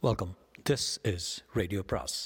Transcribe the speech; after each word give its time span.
Welcome 0.00 0.32
this 0.70 0.84
is 1.12 1.44
radio 1.54 1.80
பிராஸ் 1.90 2.16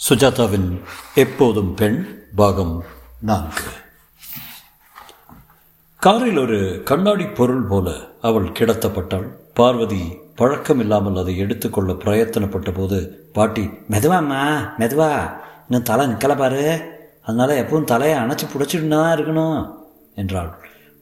சுஜாதாவின் 0.00 0.80
எப்போதும் 1.14 1.74
பெண் 1.74 1.98
பாகம் 2.34 2.84
நான்கு. 3.20 3.66
காரில் 5.96 6.36
ஒரு 6.36 6.82
கண்ணாடி 6.84 7.26
பொருள் 7.26 7.66
போல 7.66 7.94
அவள் 8.20 8.48
கிடத்தப்பட்டாள். 8.60 9.28
பார்வதி 9.54 10.02
பழக்கம் 10.34 10.80
இல்லாமல் 10.80 11.16
அதை 11.16 11.36
எடுத்துக்கொள்ள 11.36 11.92
பிரயத்தனப்பட்ட 11.92 12.74
போது 12.74 13.28
பாட்டி 13.32 13.66
மெதுவாம்மா 13.90 14.42
மெதுவா. 14.78 15.12
இன்னும் 15.68 15.88
தலை 15.90 16.06
நிற்கல 16.06 16.38
பாரு. 16.38 16.64
அதனால 17.24 17.62
எப்பவும் 17.62 17.90
தலையை 17.90 18.18
அணைச்சி 18.18 18.46
பிடிச்சிட்டு 18.52 18.88
தான் 18.88 19.16
இருக்கணும். 19.16 19.80
என்றாள். 20.14 20.50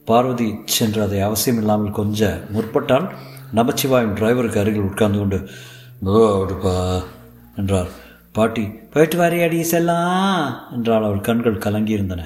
பார்வதி 0.07 0.47
சென்று 0.65 1.01
அதை 1.01 1.19
அவசியம் 1.19 1.59
இல்லாமல் 1.61 1.97
கொஞ்சம் 1.99 2.39
முற்பட்டால் 2.53 3.07
நமச்சிவாயின் 3.53 4.17
டிரைவருக்கு 4.19 4.61
அருகில் 4.61 4.87
உட்கார்ந்து 4.89 5.19
கொண்டு 5.19 5.39
மெதுவாடுப்பா 6.05 6.75
என்றார் 7.55 7.91
பாட்டி 8.33 8.63
போயிட்டு 8.93 9.17
வாரியாடி 9.17 9.57
செல்லாம் 9.71 10.45
என்றால் 10.71 11.05
அவள் 11.07 11.27
கண்கள் 11.27 11.63
கலங்கியிருந்தன. 11.65 12.21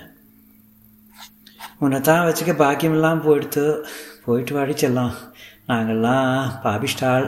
உன்னை 1.80 2.00
தான் 2.02 2.26
வச்சுக்க 2.26 2.52
பாக்கியமெல்லாம் 2.62 3.24
போயிடுத்து. 3.26 3.66
போயிட்டு 4.26 4.54
வாடி 4.54 4.74
செல்லாம் 4.74 5.14
நாங்கள்லாம் 5.68 6.52
பாபிஷ்டாள். 6.64 7.28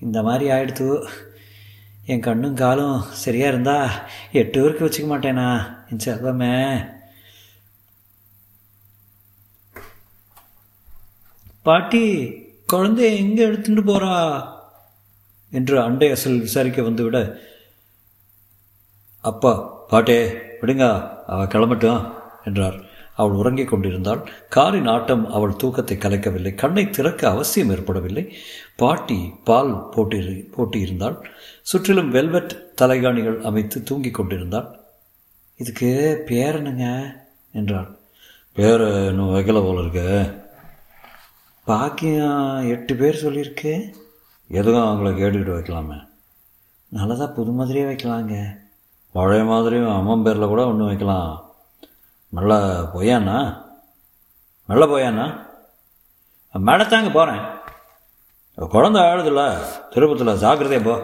இந்த 0.00 0.18
மாதிரி 0.22 0.46
ஆயிடுத்து. 0.50 0.88
என் 2.06 2.20
கண்ணும் 2.20 2.54
காலும் 2.54 2.98
சரியாக 3.24 3.52
இருந்தா 3.52 3.78
எட்டு 4.32 4.62
ஊருக்கு 4.62 4.86
வச்சுக்க 4.86 5.08
மாட்டேனா? 5.12 5.48
என் 5.90 6.04
செல்வமே 6.04 6.54
பாட்டி 11.66 12.02
குழந்தைய 12.72 13.16
எங்கே 13.16 13.42
எடுத்துட்டு 13.42 13.82
போறா? 13.82 14.16
என்று 15.50 15.80
அண்டை 15.82 16.10
அசல் 16.10 16.40
விசாரிக்க 16.40 16.82
வந்துவிட 16.82 17.38
அப்பா 19.20 19.52
பாட்டே 19.88 20.18
விடுங்க 20.60 20.84
அவ 21.26 21.44
கிளம்பட்டும் 21.44 22.12
என்றார். 22.44 22.78
அவள் 23.14 23.36
உறங்கிக் 23.36 23.68
கொண்டிருந்தாள். 23.68 24.22
காரின் 24.48 24.86
ஆட்டம் 24.86 25.32
அவள் 25.32 25.56
தூக்கத்தை 25.56 25.96
கலைக்கவில்லை. 25.96 26.54
கண்ணை 26.54 26.90
திறக்க 26.90 27.28
அவசியம் 27.28 27.70
ஏற்படவில்லை. 27.70 28.24
பாட்டி 28.76 29.32
பால் 29.44 29.88
போட்டி 29.88 30.18
போட்டியிருந்தாள். 30.56 31.16
சுற்றிலும் 31.62 32.10
வெல்வெட் 32.10 32.56
தலைகாணிகள் 32.80 33.42
அமைத்து 33.42 33.82
தூங்கிக் 33.82 34.14
கொண்டிருந்தாள். 34.14 34.68
இதுக்கு 35.56 36.22
பேர் 36.26 36.56
என்னங்க? 36.56 36.86
என்றாள். 37.52 37.90
பேர் 38.54 39.08
இன்னும் 39.08 39.34
வைக்கல 39.34 39.60
போல 39.62 39.80
இருக்கு. 39.80 40.44
பாக்கியம் 41.66 42.68
எட்டு 42.68 42.94
பேர் 42.94 43.24
சொல்லியிருக்கு. 43.24 43.94
எதுவும் 44.48 44.82
அவங்கள 44.82 45.08
கேட்டுக்கிட்டு 45.08 45.54
வைக்கலாமே? 45.56 46.08
நல்லதாக 46.88 47.32
புது 47.32 47.50
மாதிரியே 47.50 47.84
வைக்கலாங்க. 47.84 48.58
பழைய 49.12 49.44
மாதிரியும் 49.44 49.88
அம்மன் 49.88 50.22
பேரில் 50.22 50.46
கூட 50.46 50.66
ஒன்று 50.66 50.84
வைக்கலாம். 50.84 51.50
நல்ல 52.28 52.80
பொய்யாண்ணா 52.94 53.62
நல்ல 54.66 54.86
பொய்யாண்ணா 54.86 55.46
மேடத்தாங்க 56.54 57.12
போகிறேன் 57.12 57.44
குழந்தை 58.54 59.02
ஆழுதில்ல 59.02 59.62
திருப்பத்தில் 59.90 60.48
ஜாக்கிரதையா 60.48 60.84
போ. 60.84 60.96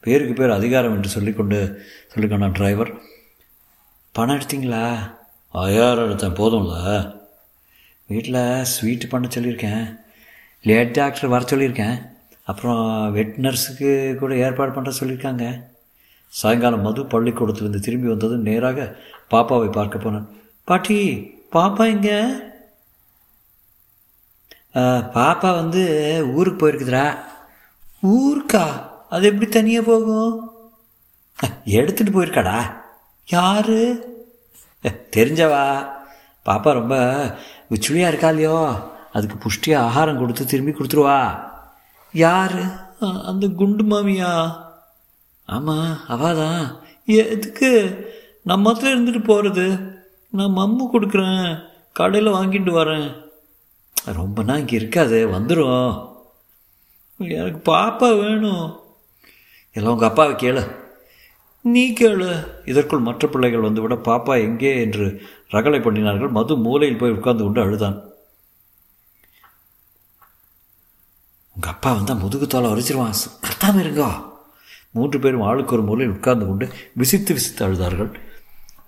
பேருக்கு 0.00 0.34
பேர் 0.34 0.50
அதிகாரம் 0.50 0.94
என்று 0.94 1.08
சொல்லிக்கொண்டு 1.08 1.82
சொல்லிக்கொண்டான் 2.14 2.52
டிரைவர். 2.52 2.92
பணம் 4.12 4.38
எடுத்தீங்களா? 4.38 5.14
ஐயாயிரம் 5.52 6.10
எடுத்தேன் 6.10 6.38
போதும்ல. 6.40 7.18
வீட்டில் 8.10 8.42
ஸ்வீட்டு 8.72 9.06
பண்ண 9.12 9.26
சொல்லியிருக்கேன். 9.34 9.84
லேட் 10.68 10.94
டாக்டர் 10.98 11.32
வர 11.34 11.44
சொல்லியிருக்கேன். 11.50 11.96
அப்புறம் 12.50 12.82
வெட் 13.16 13.36
நர்ஸுக்கு 13.44 13.90
கூட 14.20 14.32
ஏற்பாடு 14.44 14.72
பண்ணுற 14.76 14.92
சொல்லியிருக்காங்க. 15.00 15.44
சாயங்காலம் 16.40 16.84
மது 16.86 17.00
பள்ளிக்கூடத்திலிருந்து 17.12 17.84
திரும்பி 17.86 18.08
வந்ததும் 18.12 18.46
நேராக 18.48 18.86
பாப்பாவை 19.32 19.68
பார்க்க 19.78 20.04
போனேன். 20.04 20.28
பாட்டி 20.68 20.98
பாப்பா 21.56 21.84
இங்கே 21.94 22.18
பாப்பா 25.16 25.48
வந்து 25.60 25.82
ஊருக்கு 26.36 26.58
போயிருக்குதுரா 26.60 27.06
ஊருக்கா? 28.10 28.64
அது 29.14 29.24
எப்படி 29.30 29.46
தனியாக 29.54 29.88
போகும்? 29.90 30.34
எடுத்துகிட்டு 31.78 32.12
போயிருக்காடா? 32.16 32.58
யாரு? 33.36 33.80
தெரிஞ்சவா? 35.16 35.64
பாப்பா 36.48 36.70
ரொம்ப 36.80 36.96
விச்சுளியாக 37.70 38.08
இருக்கா 38.08 38.28
இல்லையோ? 38.28 38.58
அதுக்கு 39.12 39.36
புஷ்டியாக 39.38 39.86
ஆகாரம் 39.88 40.18
கொடுத்து 40.18 40.46
திரும்பி 40.46 40.70
கொடுத்துருவா. 40.70 41.40
யாரு? 42.12 42.62
அந்த 43.00 43.48
குண்டு 43.48 43.84
மாமியா. 43.84 44.56
ஆமாம் 45.46 45.98
அவாதான். 46.08 46.78
எதுக்கு? 47.04 47.70
நம்ம 48.42 48.70
மாத்திரம் 48.70 48.96
இருந்துட்டு 48.96 49.24
போகிறது 49.24 49.66
நான் 50.30 50.56
மம்மு 50.56 50.88
கொடுக்குறேன். 50.92 51.64
கடையில் 51.92 52.32
வாங்கிட்டு 52.32 52.72
வரேன். 52.72 53.28
ரொம்ப 54.04 54.42
நாள் 54.42 54.58
இங்கே 54.58 54.76
இருக்காது 54.76 55.28
வந்துடும் 55.28 56.08
எனக்கு 57.16 57.72
பாப்பா 57.72 58.18
வேணும். 58.20 58.80
எல்லாம் 59.72 59.92
உங்கள் 59.92 60.08
அப்பாவை 60.08 60.34
கேளு. 60.34 60.76
நீ 61.62 61.92
கேளு. 61.92 62.46
இதற்குள் 62.64 62.98
மற்ற 62.98 63.28
பிள்ளைகள் 63.28 63.60
வந்துவிட 63.60 63.94
பாப்பா 64.08 64.40
எங்கே 64.40 64.80
என்று 64.80 65.22
ரகலை 65.50 65.80
பண்ணினார்கள். 65.82 66.30
மது 66.30 66.56
மூலையில் 66.56 66.98
போய் 66.98 67.10
உட்கார்ந்து 67.10 67.44
கொண்டு 67.44 67.60
அழுதான். 67.60 68.02
உங்கள் 71.54 71.70
அப்பா 71.70 71.92
வந்தால் 71.92 72.22
முதுகுத்தால 72.22 72.70
உரைச்சிருவான். 72.72 73.14
கத்தாம 73.46 73.80
இருங்கோ. 73.80 74.22
மூன்று 74.90 75.18
பேரும் 75.18 75.40
ஆளுக்கு 75.40 75.74
ஒரு 75.74 75.82
மூலையில் 75.82 76.14
உட்கார்ந்து 76.14 76.46
கொண்டு 76.46 76.68
விசித்து 76.92 77.34
விசித்து 77.34 77.68
அழுதார்கள். 77.68 78.14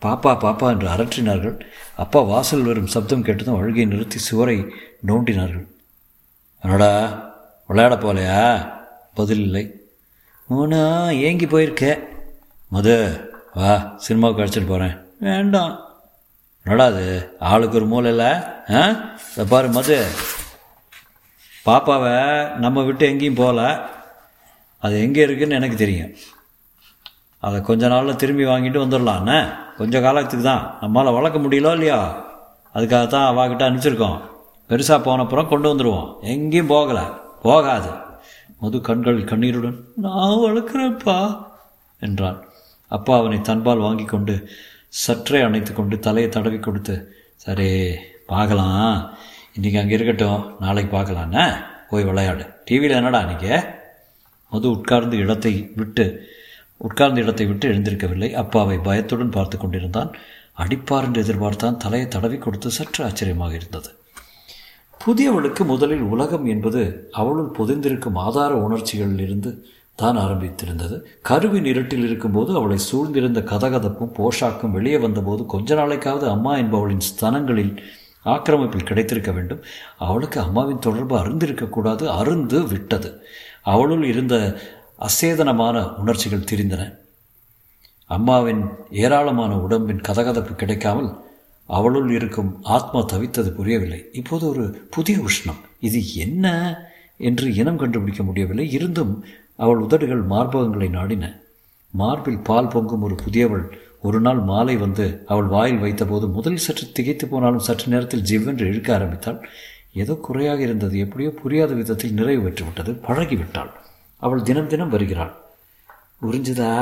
பாப்பா 0.03 0.31
பாப்பா 0.45 0.69
என்று 0.69 0.89
அரற்றினார்கள். 0.89 1.61
அப்பா 1.97 2.21
வாசல் 2.21 2.63
வரும் 2.63 2.87
சப்தம் 2.87 3.23
கேட்டதும் 3.23 3.55
அழுகையை 3.55 3.87
நிறுத்தி 3.87 4.19
சுவரை 4.19 4.75
நோண்டினார்கள். 5.07 5.67
என்னடா 6.61 6.91
விளையாட 7.67 7.95
போலையா? 7.97 8.73
பதில் 9.15 9.41
இல்லை. 9.41 9.81
மூணா 10.51 11.11
ஏங்கி 11.19 11.47
போயிருக்கேன் 11.47 12.11
மது 12.73 12.95
வா 13.55 13.93
சினிமாவுக்கு 13.97 14.43
அழைச்சிட்டு 14.43 14.67
போகிறேன் 14.67 14.95
வேண்டாம். 15.19 15.81
நடாது 16.67 17.29
ஆளுக்கு 17.41 17.77
ஒரு 17.77 17.87
மூலையில் 17.87 18.43
ஆ? 18.71 18.83
பாரு 19.49 19.69
மது. 19.69 20.07
பாப்பாவை 21.67 22.15
நம்ம 22.57 22.83
விட்டு 22.83 23.07
எங்கேயும் 23.07 23.35
போகல. 23.35 23.89
அது 24.79 25.01
எங்கே 25.01 25.27
இருக்குதுன்னு 25.27 25.51
எனக்கு 25.51 25.77
தெரியும். 25.77 26.13
அதை 27.39 27.61
கொஞ்ச 27.61 27.89
நாளில் 27.89 28.17
திரும்பி 28.17 28.45
வாங்கிட்டு 28.45 28.83
வந்துடலாண்ணே 28.83 29.53
கொஞ்சம் 29.77 30.03
காலத்துக்கு 30.03 30.45
தான். 30.45 30.79
நம்மளால் 30.81 31.15
வளர்க்க 31.15 31.39
முடியலோ 31.41 31.73
இல்லையா? 31.73 32.25
அதுக்காக 32.75 33.07
தான் 33.07 33.37
அவாகிட்ட 33.37 33.63
அனுப்பிச்சிருக்கோம். 33.63 34.21
பெருசாக 34.69 35.07
போனப்புறம் 35.09 35.49
கொண்டு 35.49 35.75
வந்துடுவோம் 35.75 36.21
எங்கேயும் 36.21 36.71
போகலை. 36.71 37.13
போகாது. 37.43 37.91
மது 38.61 38.81
கண்கள் 38.81 39.25
கண்ணீருடன். 39.25 39.85
நான் 39.95 40.39
வளர்க்குறேன்ப்பா 40.39 41.45
என்றான். 42.01 42.45
அப்பா 42.97 43.15
அவனை 43.21 43.39
தன்பால் 43.49 43.85
வாங்கி 43.87 44.07
கொண்டு 44.07 44.35
சற்றே 45.03 45.41
அணைத்து 45.49 45.73
கொண்டு 45.73 45.97
தலையை 46.07 46.29
தடவி 46.37 46.59
கொடுத்து 46.59 46.95
சரி 47.45 47.69
பார்க்கலாம். 48.31 48.97
இன்றைக்கி 49.57 49.79
அங்கே 49.81 49.97
இருக்கட்டும். 49.99 50.43
நாளைக்கு 50.65 50.91
பார்க்கலாண்ணே 50.97 51.45
போய் 51.91 52.07
விளையாடு. 52.11 52.45
டிவியில் 52.69 52.99
என்னடா 52.99 53.21
அன்றைக்கி 53.25 53.53
மது 54.53 54.67
உட்கார்ந்து 54.77 55.17
இடத்தை 55.25 55.53
விட்டு 55.81 56.05
உட்கார்ந்த 56.87 57.19
இடத்தை 57.25 57.45
விட்டு 57.51 57.67
எழுந்திருக்கவில்லை. 57.73 58.31
அப்பாவை 58.43 58.77
பயத்துடன் 58.87 59.35
பார்த்து 59.37 59.57
கொண்டிருந்தான். 59.59 60.11
அடிப்பார் 60.63 61.07
என்று 61.09 61.23
எதிர்பார்த்தான். 61.25 61.81
தலையை 61.85 62.07
தடவி 62.15 62.39
கொடுத்து 62.39 62.71
சற்று 62.79 63.01
ஆச்சரியமாக 63.09 63.55
இருந்தது. 63.61 63.91
புதியவளுக்கு 65.01 65.63
முதலில் 65.71 66.05
உலகம் 66.15 66.45
என்பது 66.55 66.83
அவளுள் 67.21 67.55
பொதிந்திருக்கும் 67.59 68.19
ஆதார 68.27 68.53
உணர்ச்சிகளிலிருந்து 68.67 69.51
தான் 70.03 70.19
ஆரம்பித்திருந்தது. 70.19 70.97
கருவின் 71.23 71.65
இருட்டில் 71.65 72.05
இருக்கும்போது 72.05 72.55
அவளை 72.55 72.79
சூழ்ந்திருந்த 72.93 73.41
கதகதப்பும் 73.41 74.15
போஷாக்கும் 74.19 74.71
வெளியே 74.71 74.99
வந்தபோது 74.99 75.47
கொஞ்ச 75.47 75.75
நாளைக்காவது 75.75 76.29
அம்மா 76.29 76.57
என்பவளின் 76.57 77.07
ஸ்தனங்களில் 77.11 77.77
ஆக்கிரமிப்பில் 78.25 78.85
கிடைத்திருக்க 78.85 79.33
வேண்டும். 79.33 79.63
அவளுக்கு 79.99 80.41
அம்மாவின் 80.41 80.79
தொடர்பு 80.79 81.15
அருந்திருக்கக்கூடாது 81.19 82.07
அருந்து 82.07 82.69
விட்டது. 82.69 83.27
அவளுள் 83.63 84.05
இருந்த 84.05 84.59
அசேதனமான 85.01 85.95
உணர்ச்சிகள் 85.99 86.49
திரிந்தன. 86.53 86.83
அம்மாவின் 88.07 88.63
ஏராளமான 88.91 89.59
உடம்பின் 89.59 90.01
கதகதப்பு 90.09 90.55
கிடைக்காமல் 90.55 91.11
அவளுள் 91.67 92.11
இருக்கும் 92.11 92.59
ஆத்மா 92.63 93.01
தவித்தது 93.01 93.51
புரியவில்லை. 93.51 94.01
இப்போது 94.13 94.49
ஒரு 94.49 94.65
புதிய 94.91 95.19
உஷ்ணம். 95.19 95.61
இது 95.81 96.15
என்ன? 96.15 96.47
என்று 97.17 97.55
இனம் 97.55 97.77
கண்டுபிடிக்க 97.77 98.23
முடியவில்லை. 98.23 98.71
இருந்தும் 98.71 99.25
அவள் 99.63 99.83
உதடுகள் 99.87 100.23
மார்பகங்களை 100.33 100.89
நாடின. 100.97 101.25
மார்பில் 101.95 102.45
பால் 102.49 102.73
பொங்கும் 102.75 103.05
ஒரு 103.07 103.17
புதியவள் 103.25 103.65
ஒரு 104.01 104.19
நாள் 104.21 104.41
மாலை 104.51 104.75
வந்து 104.77 105.05
அவள் 105.27 105.49
வாயில் 105.55 105.83
வைத்தபோது 105.83 106.27
முதலில் 106.37 106.65
சற்று 106.67 106.85
திகைத்து 106.93 107.25
போனாலும் 107.27 107.67
சற்று 107.67 107.87
நேரத்தில் 107.93 108.25
ஜிவ்வென்று 108.31 108.65
இழுக்க 108.71 108.89
ஆரம்பித்தாள். 108.95 109.39
ஏதோ 109.93 110.15
குறையாக 110.27 110.61
இருந்தது 110.61 110.97
எப்படியோ 110.99 111.31
புரியாத 111.43 111.73
விதத்தில் 111.75 112.17
நிறைவு 112.19 112.43
பெற்றுவிட்டது 112.45 112.93
பழகிவிட்டாள். 113.07 113.71
அவள் 114.23 114.47
தினம் 114.49 114.71
தினம் 114.73 114.93
வருகிறாள். 114.95 115.33
உறிஞ்சுதா? 116.27 116.73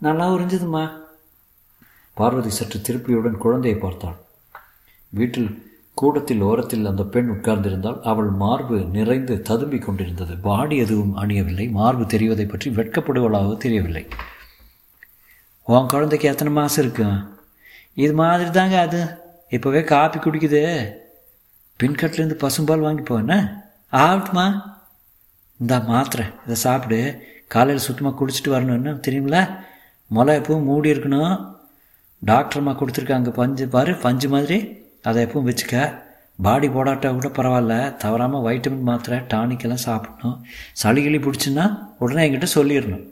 நல்லா 0.00 0.26
உறிஞ்சுதுமா 0.34 0.84
பார்வதி 2.16 2.50
சற்று 2.50 2.78
திருப்பியுடன் 2.80 3.42
குழந்தையை 3.44 3.78
பார்த்தாள். 3.80 4.18
வீட்டில் 5.12 5.50
கூடத்தில் 5.96 6.40
ஓரத்தில் 6.40 6.86
அந்த 6.86 7.02
பெண் 7.02 7.30
உட்கார்ந்திருந்தால் 7.30 8.00
அவள் 8.00 8.26
மார்பு 8.26 8.76
நிறைந்து 8.76 9.42
ததும்பிக் 9.48 9.84
கொண்டிருந்தது. 9.84 10.36
பாடி 10.36 10.76
எதுவும் 10.76 11.16
அணியவில்லை. 11.16 11.70
மார்பு 11.70 12.04
தெரிவதை 12.04 12.48
பற்றி 12.48 12.70
வெட்கப்படுவளாக 12.70 13.56
தெரியவில்லை. 13.56 14.06
உன் 15.64 15.86
குழந்தைக்கு 15.86 16.28
எத்தனை 16.28 16.52
மாதம் 16.52 16.84
இருக்கும் 16.84 17.38
இது 17.94 18.12
மாதிரி 18.12 18.50
தாங்க 18.50 18.80
அது. 18.80 19.18
இப்போவே 19.50 19.84
காப்பி 19.84 20.18
குடிக்குது. 20.18 20.92
பின்கட்லேருந்து 21.80 22.46
பசும்பால் 22.46 22.80
வாங்கி 22.80 23.02
போவேண்ணே 23.02 23.50
ஆகட்டுமா? 23.92 24.62
இந்தா 25.56 25.78
மாத்திரை. 25.78 26.26
இதை 26.44 26.54
சாப்பிடு. 26.54 27.22
காலையில் 27.48 27.84
சுத்தமாக 27.84 28.26
குடிச்சிட்டு 28.26 28.48
வரணும்னு 28.48 29.00
தெரியுங்களா 29.08 29.58
முளை 30.06 30.38
எப்பவும் 30.38 30.62
மூடி 30.62 30.92
இருக்கணும் 30.92 31.54
டாக்டர்மா 32.26 32.72
கொடுத்துருக்காங்க. 32.72 33.30
பஞ்சு 33.30 33.68
பாரு 33.68 33.94
பஞ்சு 33.94 34.28
மாதிரி. 34.28 34.84
அதை 35.02 35.24
எப்பவும் 35.24 35.52
வச்சுக்க. 35.52 36.04
பாடி 36.42 36.68
போடாட்டா 36.68 37.10
கூட 37.10 37.28
பரவாயில்ல. 37.28 37.96
தவறாமல் 37.96 38.40
வைட்டமின் 38.40 38.82
மாத்திரை 38.82 39.18
டானிக்கெல்லாம் 39.18 39.84
சாப்பிடணும். 39.86 40.44
சளி 40.72 41.02
கிளி 41.02 41.16
பிடிச்சுன்னா 41.16 41.88
உடனே 41.98 42.30
என்கிட்ட 42.30 42.46
சொல்லிடணும். 42.54 43.04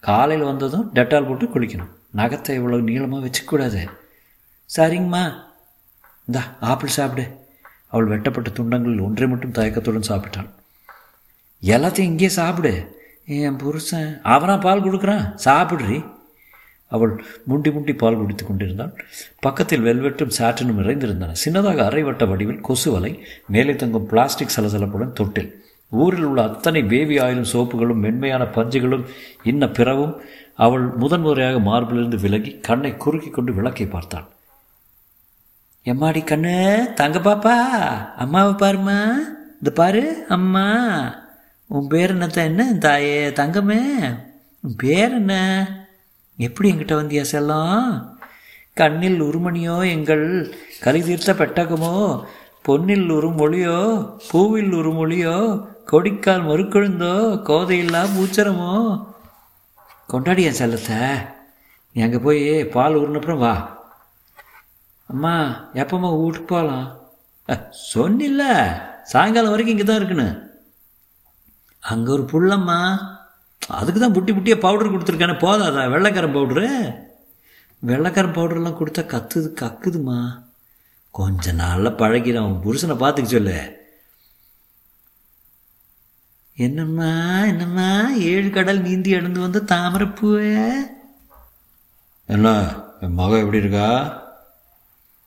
காலையில் 0.00 0.46
வந்ததும் 0.46 0.90
டெட்டால் 0.94 1.28
போட்டு 1.28 1.46
குளிக்கணும். 1.46 1.92
நகத்தை 2.16 2.58
இவ்வளோ 2.58 2.82
நீளமாக 2.82 3.26
வச்சுக்கூடாது. 3.26 3.88
சரிங்கம்மா. 4.76 5.32
இந்தா 6.26 6.42
ஆப்பிள் 6.60 6.88
சாப்பிடு. 6.88 7.44
அவள் 7.86 8.06
வெட்டப்பட்ட 8.06 8.50
துண்டங்களில் 8.50 9.00
ஒன்றை 9.00 9.28
மட்டும் 9.28 9.52
தயக்கத்துடன் 9.52 10.08
சாப்பிட்டாள். 10.08 10.48
எல்லாத்தையும் 11.62 12.10
இங்கேயே 12.12 12.28
சாப்பிடு. 12.28 12.94
என் 13.24 13.56
புருஷன் 13.56 14.20
அவனா 14.22 14.56
பால் 14.56 14.84
கொடுக்குறான். 14.84 15.36
சாப்பிட்றி. 15.44 16.15
அவள் 16.86 17.24
முண்டி 17.44 17.70
முண்டி 17.70 17.92
பால் 17.92 18.16
குடித்து 18.16 18.46
கொண்டிருந்தாள் 18.46 19.04
பக்கத்தில் 19.40 19.84
வெல்வெட்டும் 19.84 20.30
சாட்டனும் 20.38 20.80
இறைந்திருந்தன 20.82 21.34
சின்னதாக 21.44 21.80
அரைவட்ட 21.88 22.28
வடிவில் 22.28 22.60
கொசு 22.60 22.92
வலை 22.92 23.24
மேலே 23.46 23.76
தங்கும் 23.76 24.06
பிளாஸ்டிக் 24.06 24.54
சலசலப்புடன் 24.56 25.12
தொட்டில். 25.12 25.64
ஊரில் 25.90 26.22
உள்ள 26.22 26.42
அத்தனை 26.42 26.82
பேபி 26.82 27.18
ஆயிலும் 27.18 27.50
சோப்புகளும் 27.52 27.94
மென்மையான 27.94 28.44
பஞ்சுகளும் 28.44 29.04
இன்ன 29.42 29.66
பிறவும் 29.66 30.20
அவள் 30.54 30.80
முதன்முறையாக 30.80 31.58
மார்பிலிருந்து 31.58 32.20
விலகி 32.20 32.58
கண்ணை 32.58 32.96
குறுக்கி 32.96 33.30
கொண்டு 33.30 33.54
விளக்கை 33.54 33.86
பார்த்தாள். 33.86 34.24
எம்மாடி 35.84 36.22
கண்ணு 36.24 36.92
தங்க 36.92 37.18
பாப்பா 37.18 37.56
அம்மாவை 38.16 38.52
பாருமா 38.52 39.12
இந்த 39.54 39.70
பாரு 39.74 40.24
அம்மா. 40.28 40.68
உன் 41.66 41.88
பேர் 41.88 42.16
என்னத்தான் 42.16 42.44
என்ன? 42.44 42.74
தாயே 42.74 43.28
தங்கமே. 43.28 43.80
உன் 44.60 44.76
பேர் 44.76 45.12
என்ன? 45.12 45.34
எப்படி 46.38 46.70
என்கிட்ட 46.70 46.94
வந்தியா 47.00 47.22
செல்லம் 47.32 47.84
கண்ணில் 48.76 49.20
உருமணியோ 49.26 49.76
எங்கள் 49.94 50.24
கலி 50.84 51.00
தீர்த்த 51.02 51.32
பெட்டகமோ? 51.32 51.92
பொன்னில் 52.66 53.06
ஒரு 53.16 53.28
மொழியோ 53.38 53.76
பூவில் 54.30 54.72
ஒரு 54.78 54.90
மொழியோ 54.98 55.36
கொடிக்கால் 55.90 56.44
மறுக்கொழுந்தோ? 56.48 57.14
கோதையில்லா 57.48 58.02
பூச்சரமோ 58.14 58.72
கொண்டாடியா 60.12 60.52
செல்லத்தை? 60.60 61.00
நீ 61.94 62.02
அங்கே 62.06 62.18
போய் 62.26 62.44
பால் 62.74 63.00
உருனப்புறம் 63.02 63.42
வா. 63.44 63.54
அம்மா 65.10 65.34
எப்பம்மா 65.82 66.10
வீட்டுக்கு 66.20 66.50
போகலாம் 66.54 66.86
சொன்னில்ல. 67.94 68.42
சாயங்காலம் 69.12 69.52
வரைக்கும் 69.52 69.74
இங்கே 69.76 69.86
தான் 69.88 70.00
இருக்குன்னு 70.00 70.28
அங்கே 71.82 72.10
ஒரு 72.16 72.24
புள்ளம்மா. 72.32 72.80
அதுக்கு 73.68 74.00
தான் 74.00 74.14
புட்டி 74.14 74.32
புட்டியாக 74.32 74.60
பவுடர் 74.60 74.92
கொடுத்துருக்கானே 74.92 75.36
போதாதா? 75.44 75.90
வெள்ளைக்காரன் 75.90 76.34
பவுட்ரு 76.34 76.66
வெள்ளைக்காரன் 77.82 78.36
பவுடர்லாம் 78.36 78.78
கொடுத்தா 78.80 79.02
கத்துது 79.12 79.48
கக்குதுமா? 79.60 80.18
கொஞ்ச 81.10 81.52
நாளில் 81.52 81.98
பழகிறோம் 82.02 82.60
புருஷனை 82.64 82.96
பார்த்துக்க 83.02 83.24
சொல்லு. 83.24 83.84
என்னம்மா 86.54 87.44
என்னம்மா? 87.44 88.10
ஏழு 88.16 88.50
கடல் 88.50 88.80
நீந்தி 88.80 89.10
எழுந்து 89.10 89.40
வந்த 89.40 89.60
தாமரைப்பூவே 89.60 90.52
என்ன 92.26 92.74
என் 93.00 93.14
மகன் 93.14 93.40
எப்படி 93.40 93.58
இருக்கா? 93.58 93.88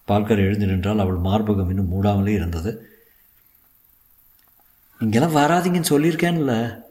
பால்கர் 0.07 0.45
எழுந்து 0.45 0.65
நின்றால் 0.65 0.99
அவள் 0.99 1.15
மார்பகம் 1.15 1.69
இன்னும் 1.69 1.91
மூடாமலே 1.91 2.27
இருந்தது. 2.27 2.71
இங்கெல்லாம் 5.01 5.35
வராதிங்கன்னு 5.35 5.91
சொல்லியிருக்கேன்ல. 5.93 6.87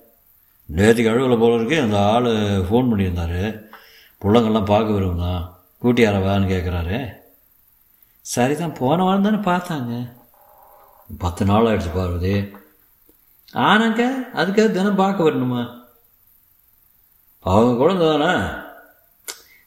நேற்றுக்கு 0.76 1.10
அழுவில் 1.10 1.38
போல 1.38 1.80
அந்த 1.82 1.98
ஆள் 2.00 2.28
ஃபோன் 2.68 2.90
பண்ணியிருந்தார். 2.90 3.40
பிள்ளைங்கள்லாம் 4.22 4.70
பார்க்க 4.72 4.96
விரும்புதான் 4.96 5.42
கூட்டி 5.78 6.02
யாரவான்னு 6.04 6.52
கேட்குறாரு 6.52 6.98
சரி 8.20 8.54
தான் 8.56 8.78
போன 8.78 9.04
வாரம் 9.04 9.26
தானே 9.26 9.36
பார்த்தாங்க. 9.36 9.92
பத்து 11.18 11.44
நாள் 11.44 11.66
ஆகிடுச்சு 11.66 11.92
பார்வதி. 11.94 12.34
ஆனாங்க 13.54 14.02
அதுக்காக 14.34 14.70
தினம் 14.70 15.00
பார்க்க 15.02 15.26
வரணுமா? 15.28 15.62
அவங்க 17.40 17.84
குழந்த 17.84 18.10
தானே 18.12 18.32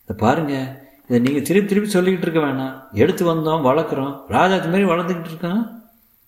இதை 0.03 0.15
பாருங்க 0.25 0.53
இதை 1.07 1.19
நீங்கள் 1.19 1.47
திருப்பி 1.47 1.69
திருப்பி 1.69 1.89
சொல்லிக்கிட்டு 1.93 2.27
இருக்க 2.27 2.39
வேணாம். 2.39 2.75
எடுத்து 2.91 3.35
வந்தோம் 3.35 3.65
வளர்க்குறோம். 3.69 4.13
ராஜாத்து 4.35 4.71
மாரி 4.71 4.83
வளர்ந்துக்கிட்டு 4.83 5.31
இருக்கான் 5.33 5.63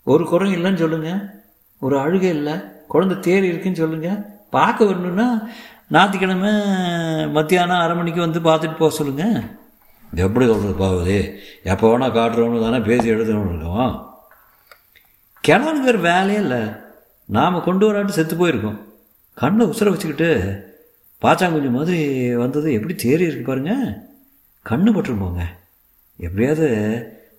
ஒரு 0.04 0.26
குறையும் 0.26 0.58
இல்லைன்னு 0.58 0.84
சொல்லுங்கள் 0.84 1.22
ஒரு 1.80 2.00
அழுகை 2.00 2.30
இல்லை. 2.30 2.56
குழந்தை 2.88 3.20
தேர் 3.20 3.44
இருக்குன்னு 3.44 3.82
சொல்லுங்கள் 3.84 4.33
பார்க்க 4.56 4.88
வரணுன்னா 4.90 5.28
ஞாயிற்றுக்கிழமை 5.94 6.54
மத்தியானம் 7.38 7.84
அரை 7.84 7.96
மணிக்கு 7.98 8.26
வந்து 8.26 8.40
பார்த்துட்டு 8.48 8.82
போக 8.82 8.92
சொல்லுங்கள் 9.00 9.44
எப்படி 10.26 10.46
சொல்கிறது 10.50 10.76
பாகுது 10.82 11.18
எப்போ 11.72 11.86
வேணால் 11.92 12.16
காட்டுறவனு 12.18 12.66
தானே 12.66 12.80
பேசி 12.90 13.08
எழுதணும்னு 13.14 13.54
இருக்கோம். 13.54 13.94
கிணறுக்கு 15.44 15.88
வேறு 15.88 16.00
வேலையே 16.10 16.40
இல்லை. 16.46 16.62
நாம் 17.36 17.66
கொண்டு 17.68 17.86
வராட்டு 17.88 18.18
செத்து 18.18 18.36
போயிருக்கோம். 18.42 18.80
கண்ணை 19.42 19.64
உசுர 19.72 19.92
வச்சுக்கிட்டு 19.94 20.30
பாச்சாங்குஞ்சு 21.24 21.72
மாதிரி 21.78 22.00
வந்தது 22.44 22.68
எப்படி 22.78 22.96
தேறி 23.04 23.26
இருக்கு 23.28 23.46
பாருங்க. 23.50 23.74
கண்ணு 24.70 24.92
பட்டுருப்போங்க 24.96 25.44
எப்படியாவது 26.26 26.68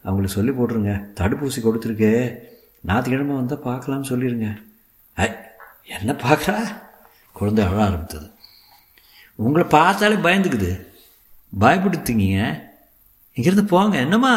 அவங்களுக்கு 0.07 0.37
சொல்லி 0.37 0.53
போட்டுருங்க. 0.53 0.95
தடுப்பூசி 1.21 1.61
கொடுத்துருக்கு. 1.63 2.13
ஞாயிற்றுக்கிழமை 2.89 3.35
வந்தால் 3.41 3.67
பார்க்கலாம்னு 3.69 4.11
சொல்லிடுங்க 4.13 4.49
ஐ 5.25 5.27
என்ன 5.99 6.13
பார்க்குறா? 6.25 6.59
குழந்தை 7.35 7.65
அழ 7.65 7.85
ஆரம்பித்தது. 7.85 8.31
உங்களை 9.35 9.69
பார்த்தாலே 9.69 10.15
பயந்துக்குது. 10.15 10.87
பயப்படுத்திங்க. 11.61 12.63
இங்கேருந்து 13.37 13.67
போங்க. 13.67 13.99
என்னம்மா? 13.99 14.35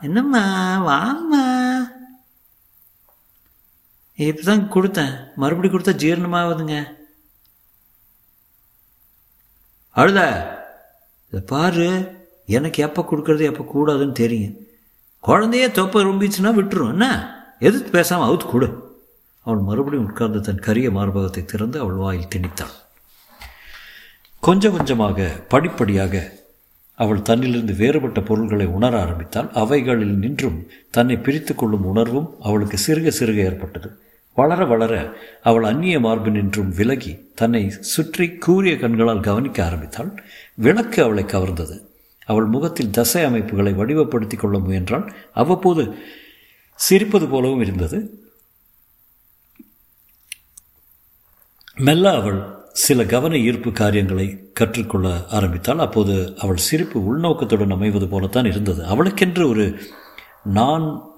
என்னம்மா? 0.00 0.44
வாம்மா. 0.86 1.44
இப்போ 4.14 4.42
தான் 4.42 4.72
கொடுத்தேன். 4.72 5.34
மறுபடி 5.36 5.68
கொடுத்தா 5.68 5.94
ஜீரணமாகுதுங்க. 5.94 6.96
அழுத. 9.90 10.20
இதை 11.28 11.40
பாரு. 11.40 12.20
எனக்கு 12.46 12.82
எப்போ 12.82 13.06
கொடுக்கறது 13.10 13.42
எப்போ 13.42 13.72
கூடாதுன்னு 13.74 14.12
தெரியும். 14.12 14.56
குழந்தைய 15.26 15.70
தொப்பை 15.70 16.04
ரொம்பிச்சுன்னா 16.04 16.54
விட்டுரும். 16.54 16.88
என்ன? 16.88 17.36
எதிர்த்து 17.58 17.90
பேசாமல் 17.90 18.28
அவுத்து 18.28 18.50
கொடு. 18.50 18.91
அவள் 19.46 19.66
மறுபடியும் 19.68 20.06
உட்கார்ந்து 20.08 20.40
தன் 20.40 20.64
கரிய 20.66 20.90
மார்பகத்தை 20.90 21.42
திறந்து 21.44 21.76
அவள் 21.80 21.98
வாயில் 22.02 22.32
திணித்தாள். 22.34 22.74
கொஞ்சம் 24.42 24.74
கொஞ்சமாக 24.76 25.28
படிப்படியாக 25.48 26.14
அவள் 26.98 27.26
தன்னிலிருந்து 27.28 27.74
வேறுபட்ட 27.76 28.20
பொருள்களை 28.20 28.66
உணர 28.66 28.92
ஆரம்பித்தால் 29.00 29.48
அவைகளில் 29.52 30.16
நின்றும் 30.16 30.58
தன்னை 30.90 31.16
பிரித்து 31.16 31.54
கொள்ளும் 31.54 31.84
உணர்வும் 31.84 32.28
அவளுக்கு 32.40 32.78
சிறுக 32.86 33.12
சிறுக 33.18 33.38
ஏற்பட்டது. 33.48 33.88
வளர 34.34 34.64
வளர 34.64 34.92
அவள் 35.42 35.62
அந்நிய 35.62 35.96
மார்பு 36.00 36.30
நின்றும் 36.30 36.70
விலகி 36.78 37.12
தன்னை 37.34 37.62
சுற்றி 37.92 38.26
கூறிய 38.46 38.74
கண்களால் 38.76 39.26
கவனிக்க 39.28 39.58
ஆரம்பித்தாள். 39.64 40.10
விளக்கு 40.54 40.98
அவளை 41.02 41.24
கவர்ந்தது. 41.24 41.76
அவள் 42.26 42.46
முகத்தில் 42.46 42.94
தசை 42.98 43.22
அமைப்புகளை 43.24 43.72
வடிவப்படுத்தி 43.72 44.36
கொள்ள 44.36 44.58
முயன்றால் 44.58 45.06
அவ்வப்போது 45.32 45.84
சிரிப்பது 46.78 47.26
போலவும் 47.28 47.60
இருந்தது. 47.60 47.98
மெல்ல 51.76 52.14
அவள் 52.14 52.40
சில 52.72 53.04
கவன 53.04 53.36
ஈர்ப்பு 53.38 53.72
காரியங்களை 53.72 54.52
கற்றுக்கொள்ள 54.52 55.26
ஆரம்பித்தாள். 55.28 55.78
அப்போது 55.78 56.36
அவள் 56.38 56.56
சிரிப்பு 56.56 56.98
உள்நோக்கத்துடன் 57.00 57.70
அமைவது 57.70 58.08
போலத்தான் 58.08 58.44
இருந்தது. 58.44 58.84
அவளுக்கென்று 58.84 59.48
ஒரு 59.48 59.80
நான் 60.42 61.10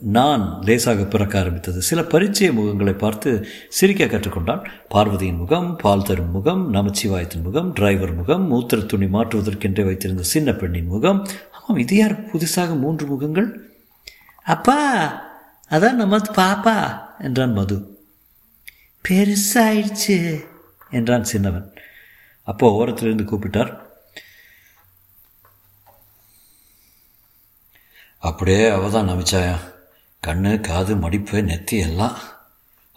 நான் 0.00 0.62
லேசாக 0.62 1.04
பிறக்க 1.04 1.38
ஆரம்பித்தது. 1.38 1.82
சில 1.82 2.00
பரிச்சய 2.02 2.48
முகங்களை 2.52 2.98
பார்த்து 2.98 3.46
சிரிக்க 3.68 4.04
கற்றுக்கொண்டான் 4.04 4.66
பார்வதியின் 4.88 5.36
முகம் 5.36 5.76
பால் 5.76 6.02
தரும் 6.02 6.30
முகம் 6.30 6.74
நமச்சிவாயத்தின் 6.74 7.42
முகம் 7.42 7.72
டிரைவர் 7.72 8.14
முகம் 8.14 8.52
மூத்திர 8.52 8.86
துணி 8.86 9.06
மாற்றுவதற்கென்றே 9.06 9.84
வைத்திருந்த 9.84 10.22
சின்ன 10.22 10.52
பெண்ணின் 10.52 10.86
முகம். 10.86 11.26
ஆமாம் 11.52 11.78
இது 11.78 11.96
யார் 11.96 12.26
புதுசாக 12.26 12.78
மூன்று 12.78 13.06
முகங்கள்? 13.06 13.48
அப்பா 14.42 14.78
அதான் 15.70 15.92
நம்ம 15.92 16.16
பாப்பா 16.16 17.00
என்றான் 17.18 17.52
மது. 17.52 17.95
பெருசாயிடுச்சு. 19.08 20.44
என்றான் 20.90 21.24
சின்னவன். 21.24 21.74
அப்போ 22.42 22.84
ஓரத்திலிருந்து 22.84 23.24
கூப்பிட்டார் 23.24 23.84
அப்படியே 28.18 28.68
அவ 28.68 28.90
தான் 28.90 29.08
நமிச்சாயா? 29.08 29.58
கண்ணு 30.26 30.60
காது 30.60 30.96
மடிப்பு 30.96 31.42
நெத்தி 31.42 31.78
எல்லாம். 31.78 32.18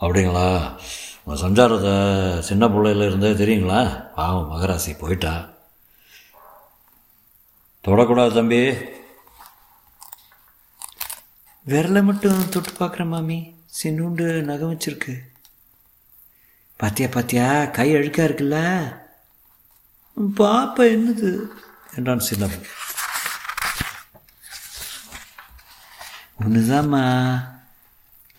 அப்படிங்களா? 0.02 0.80
உங்கள் 1.24 1.44
சஞ்சாரத்தை 1.44 2.40
சின்ன 2.40 2.68
பிள்ளையில 2.68 3.06
இருந்தே 3.06 3.32
தெரியுங்களா? 3.32 4.14
பாவம் 4.14 4.52
மகராசி 4.52 5.00
போயிட்டா. 5.00 5.50
தொடக்கூடாது 7.88 8.34
தம்பி. 8.34 8.74
விரலை 11.66 12.04
மட்டும் 12.04 12.50
தொட்டு 12.50 12.72
பார்க்குறேன் 12.72 13.08
மாமி. 13.08 13.56
சின்னூண்டு 13.84 14.42
நகம் 14.42 14.78
வச்சிருக்கு. 14.78 15.29
பாத்தியா 16.80 17.08
பாத்தியா? 17.12 17.66
கை 17.66 17.94
அழுக்கா 17.94 18.24
இருக்குல்ல? 18.28 18.58
பாப்பா 20.38 20.84
என்னது? 20.92 21.48
என்றான் 21.96 22.20
சின்னவன் 22.20 22.66
ஒன்றுதாம்மா 26.40 27.04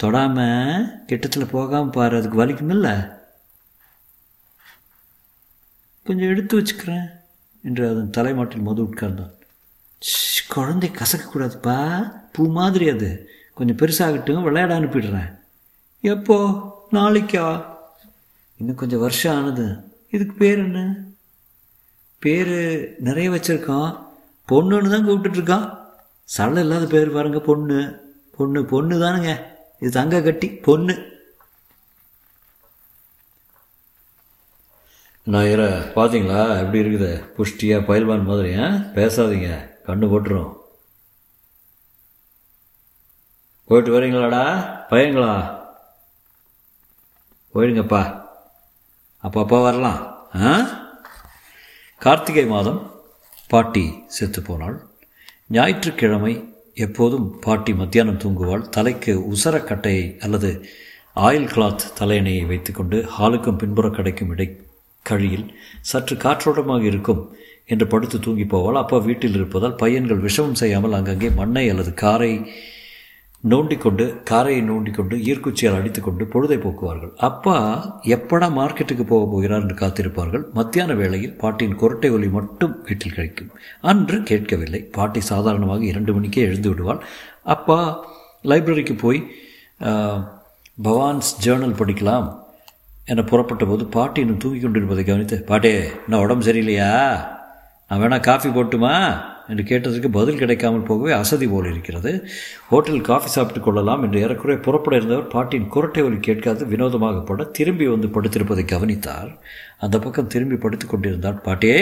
தொடாம 0.02 0.36
கிட்டத்தில் 1.06 1.50
போகாமல் 1.50 1.90
பாரு 1.90 2.16
அதுக்கு 2.16 2.46
வலிக்குமில்ல 2.46 3.18
கொஞ்சம் 6.04 6.28
எடுத்து 6.28 6.60
வச்சுக்கிறேன் 6.60 7.10
என்று 7.62 7.90
அதன் 7.90 8.10
தலைமாட்டில் 8.10 8.60
மது 8.60 8.82
உட்கார்ந்தான். 8.82 9.34
குழந்தை 10.48 10.90
கசக்கக்கூடாதுப்பா. 10.90 11.78
பூ 12.32 12.50
மாதிரி 12.50 12.88
அது. 12.88 13.30
கொஞ்சம் 13.54 13.76
பெருசாகட்டும் 13.76 14.42
விளையாட 14.42 14.78
அனுப்பிடுறேன். 14.78 15.38
எப்போ? 16.00 16.38
நாளைக்கா? 16.92 17.78
இன்னும் 18.60 18.74
கொஞ்சம் 18.74 19.00
வருஷம் 19.00 19.36
ஆனது. 19.36 19.76
இதுக்கு 20.10 20.34
பேர் 20.34 20.58
என்ன? 20.58 20.96
பேர் 22.18 22.94
நிறைய 22.98 23.30
வச்சுருக்கோம் 23.30 24.06
பொண்ணுன்னு 24.48 24.90
தான் 24.90 25.08
கூப்பிட்டுட்ருக்கான். 25.08 25.78
சடல 26.38 26.58
இல்லாத 26.58 26.86
பேர் 26.86 27.12
பாருங்க 27.12 27.40
பொண்ணு. 27.40 28.00
பொண்ணு 28.36 28.64
பொண்ணு 28.64 29.00
தானுங்க. 29.00 29.44
இது 29.80 29.90
தங்க 29.90 30.22
கட்டி 30.22 30.48
பொண்ணு. 30.48 31.18
நான் 35.22 35.46
இற 35.46 35.78
பார்த்தீங்களா 35.94 36.58
எப்படி 36.60 36.80
இருக்குது? 36.80 37.24
புஷ்டியாக 37.36 37.86
பயில்வான் 37.86 38.24
மாதிரி 38.24 38.54
ஆ? 38.54 38.66
பேசாதீங்க. 38.68 39.70
கண்ணு 39.86 40.08
போட்டுரும் 40.08 40.58
போயிட்டு 43.66 44.00
வரீங்களாடா? 44.00 44.44
பையங்களா? 44.90 45.58
போயிடுங்கப்பா. 47.54 48.19
அப்பப்போ 49.22 49.62
வரலாம். 49.62 50.16
ஆ? 50.36 50.68
கார்த்திகை 51.98 52.46
மாதம் 52.46 52.92
பாட்டி 53.48 54.02
செத்து 54.06 54.42
போனாள். 54.42 54.82
ஞாயிற்றுக்கிழமை 55.48 56.54
எப்போதும் 56.74 57.38
பாட்டி 57.40 57.74
மத்தியானம் 57.74 58.18
தூங்குவாள். 58.18 58.68
தலைக்கு 58.68 59.24
உசரக்கட்டையை 59.32 60.18
அல்லது 60.18 60.64
ஆயில் 61.16 61.48
கிளாத் 61.48 61.80
தலையணையை 61.98 62.46
வைத்துக்கொண்டு 62.46 63.04
ஹாலுக்கும் 63.18 63.58
பின்புற 63.58 63.88
கடைக்கும் 63.88 64.30
இடை 64.30 64.60
கழியில் 65.02 65.58
சற்று 65.80 66.16
காற்றோட்டமாக 66.16 66.82
இருக்கும் 66.82 67.36
என்று 67.66 67.86
படுத்து 67.86 68.20
தூங்கி 68.20 68.42
போவாள். 68.42 68.72
அப்பா 68.72 68.96
வீட்டில் 68.96 69.34
இருப்பதால் 69.34 69.74
பையன்கள் 69.74 70.22
விஷமம் 70.22 70.52
செய்யாமல் 70.52 70.92
அங்கங்கே 70.92 71.30
மண்ணை 71.30 71.68
அல்லது 71.68 71.94
காரை 71.94 72.52
நோண்டிக்கொண்டு 73.44 74.04
காரையை 74.30 74.62
நோண்டிக்கொண்டு 74.70 75.14
ஈர்க்குச்சியால் 75.28 75.76
அடித்துக்கொண்டு 75.78 76.24
பொழுதை 76.32 76.58
போக்குவார்கள். 76.64 77.12
அப்பா 77.28 77.54
எப்படா 78.16 78.48
மார்க்கெட்டுக்கு 78.58 79.04
போக 79.12 79.22
போகிறார் 79.32 79.62
என்று 79.62 79.76
காத்திருப்பார்கள். 79.82 80.44
மத்தியான 80.58 80.94
வேளையில் 81.00 81.36
பாட்டியின் 81.42 81.78
குரட்டை 81.82 82.10
ஒலி 82.16 82.28
மட்டும் 82.36 82.74
வீட்டில் 82.88 83.14
கிடைக்கும். 83.16 83.50
அன்று 83.92 84.18
கேட்கவில்லை. 84.30 84.80
பாட்டி 84.98 85.22
சாதாரணமாக 85.30 85.84
இரண்டு 85.92 86.14
மணிக்கே 86.16 86.44
எழுந்து 86.50 86.70
விடுவாள். 86.72 87.00
அப்பா 87.56 87.78
லைப்ரரிக்கு 88.50 88.96
போய் 89.04 89.20
பவான்ஸ் 90.88 91.32
ஜேர்னல் 91.46 91.78
படிக்கலாம் 91.80 92.28
என 93.12 93.22
புறப்பட்ட 93.30 93.64
போது 93.64 93.84
பாட்டி 93.96 94.20
இன்னும் 94.24 94.42
தூங்கி 94.42 94.60
கொண்டிருப்பதை 94.60 95.02
கவனித்து 95.04 95.36
பாட்டே 95.50 95.72
நான் 96.08 96.22
உடம்பு 96.24 96.44
சரியில்லையா? 96.46 96.92
நான் 97.88 98.00
வேணா 98.02 98.18
காஃபி 98.28 98.48
போட்டுமா? 98.56 98.94
என்று 99.50 99.64
கேட்டதற்கு 99.70 100.10
பதில் 100.18 100.40
கிடைக்காமல் 100.42 100.86
போகவே 100.90 101.12
அசதி 101.22 101.46
போல் 101.52 101.68
இருக்கிறது. 101.70 102.12
ஹோட்டலில் 102.70 103.08
காஃபி 103.08 103.30
சாப்பிட்டு 103.34 103.60
கொள்ளலாம் 103.64 104.02
என்று 104.06 104.20
ஏறக்குறைய 104.24 104.58
புறப்பட 104.66 104.94
இருந்தவர் 105.00 105.32
பாட்டியின் 105.34 105.68
குரட்டை 105.74 106.02
ஒலி 106.06 106.18
கேட்காது 106.28 106.64
வினோதமாக 106.72 107.20
பட 107.30 107.48
திரும்பி 107.58 107.88
வந்து 107.94 108.10
படுத்திருப்பதை 108.16 108.64
கவனித்தார். 108.74 109.30
அந்த 109.84 109.98
பக்கம் 109.98 110.32
திரும்பி 110.34 110.58
படுத்து 110.64 110.86
கொண்டிருந்தார். 110.86 111.38
பாட்டே 111.48 111.74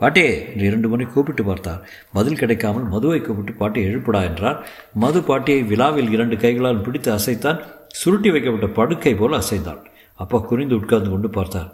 பாட்டே 0.00 0.26
என்று 0.50 0.64
இரண்டு 0.66 0.88
முறை 0.90 1.06
கூப்பிட்டு 1.06 1.44
பார்த்தார். 1.44 1.80
பதில் 2.16 2.40
கிடைக்காமல் 2.40 2.84
மதுவை 2.92 3.20
கூப்பிட்டு 3.20 3.52
பாட்டி 3.52 3.80
எழுப்புடா 3.88 4.20
என்றார். 4.28 4.58
மது 5.04 5.20
பாட்டியை 5.22 5.62
விழாவில் 5.70 6.12
இரண்டு 6.16 6.36
கைகளால் 6.36 6.84
பிடித்து 6.86 7.10
அசைத்தான். 7.16 7.58
சுருட்டி 8.00 8.30
வைக்கப்பட்ட 8.30 8.68
படுக்கை 8.78 9.14
போல 9.14 9.38
அசைந்தாள் 9.42 9.82
அப்பா 10.18 10.38
குறிந்து 10.50 10.74
உட்கார்ந்து 10.80 11.10
கொண்டு 11.10 11.28
பார்த்தார். 11.30 11.68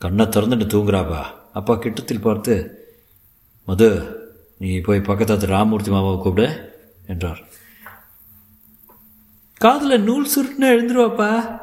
கண்ணை 0.00 0.24
திறந்துட்டு 0.26 0.66
தூங்குறாப்பா? 0.74 1.20
அப்பா 1.58 1.74
கிட்டத்தில் 1.74 2.24
பார்த்து 2.28 2.54
மது 3.66 3.88
நீ 4.58 4.78
போய் 4.78 4.98
பக்கத்தாத்து 4.98 5.46
ராமூர்த்தி 5.46 5.88
மாமாவை 5.88 6.18
கூப்பிடு 6.22 6.72
என்றார். 7.06 7.38
காதில் 9.54 10.02
நூல் 10.02 10.28
சுருட்டுன்னு 10.34 10.62
எழுந்துருவாப்பா. 10.62 11.60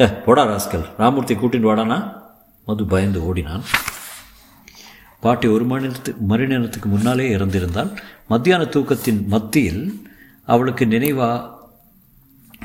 ஏ 0.00 0.06
போடா 0.06 0.44
ராஸ்கல் 0.44 0.86
ராமூர்த்தி 0.98 1.34
கூட்டிட்டு 1.34 1.68
வாடானா? 1.68 2.12
மது 2.66 2.84
பயந்து 2.84 3.24
ஓடினான். 3.26 3.62
பாட்டி 5.20 5.48
ஒரு 5.48 5.64
மணி 5.64 5.86
நேரத்துக்கு 5.86 6.22
மணி 6.22 6.46
நேரத்துக்கு 6.46 6.88
முன்னாலே 6.88 7.36
இறந்திருந்தால் 7.36 7.96
மத்தியான 8.28 8.64
தூக்கத்தின் 8.64 9.26
மத்தியில் 9.26 10.08
அவளுக்கு 10.46 10.84
நினைவா 10.84 11.56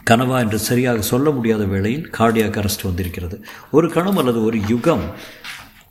கனவா 0.10 0.40
என்று 0.40 0.60
சரியாக 0.60 1.02
சொல்ல 1.02 1.30
முடியாத 1.30 1.64
வேளையில் 1.64 2.10
கார்டியாக் 2.18 2.60
அரெஸ்ட் 2.62 2.84
வந்திருக்கிறது. 2.84 3.46
ஒரு 3.72 3.90
கணம் 3.90 4.18
அல்லது 4.18 4.44
ஒரு 4.44 4.62
யுகம் 4.68 5.04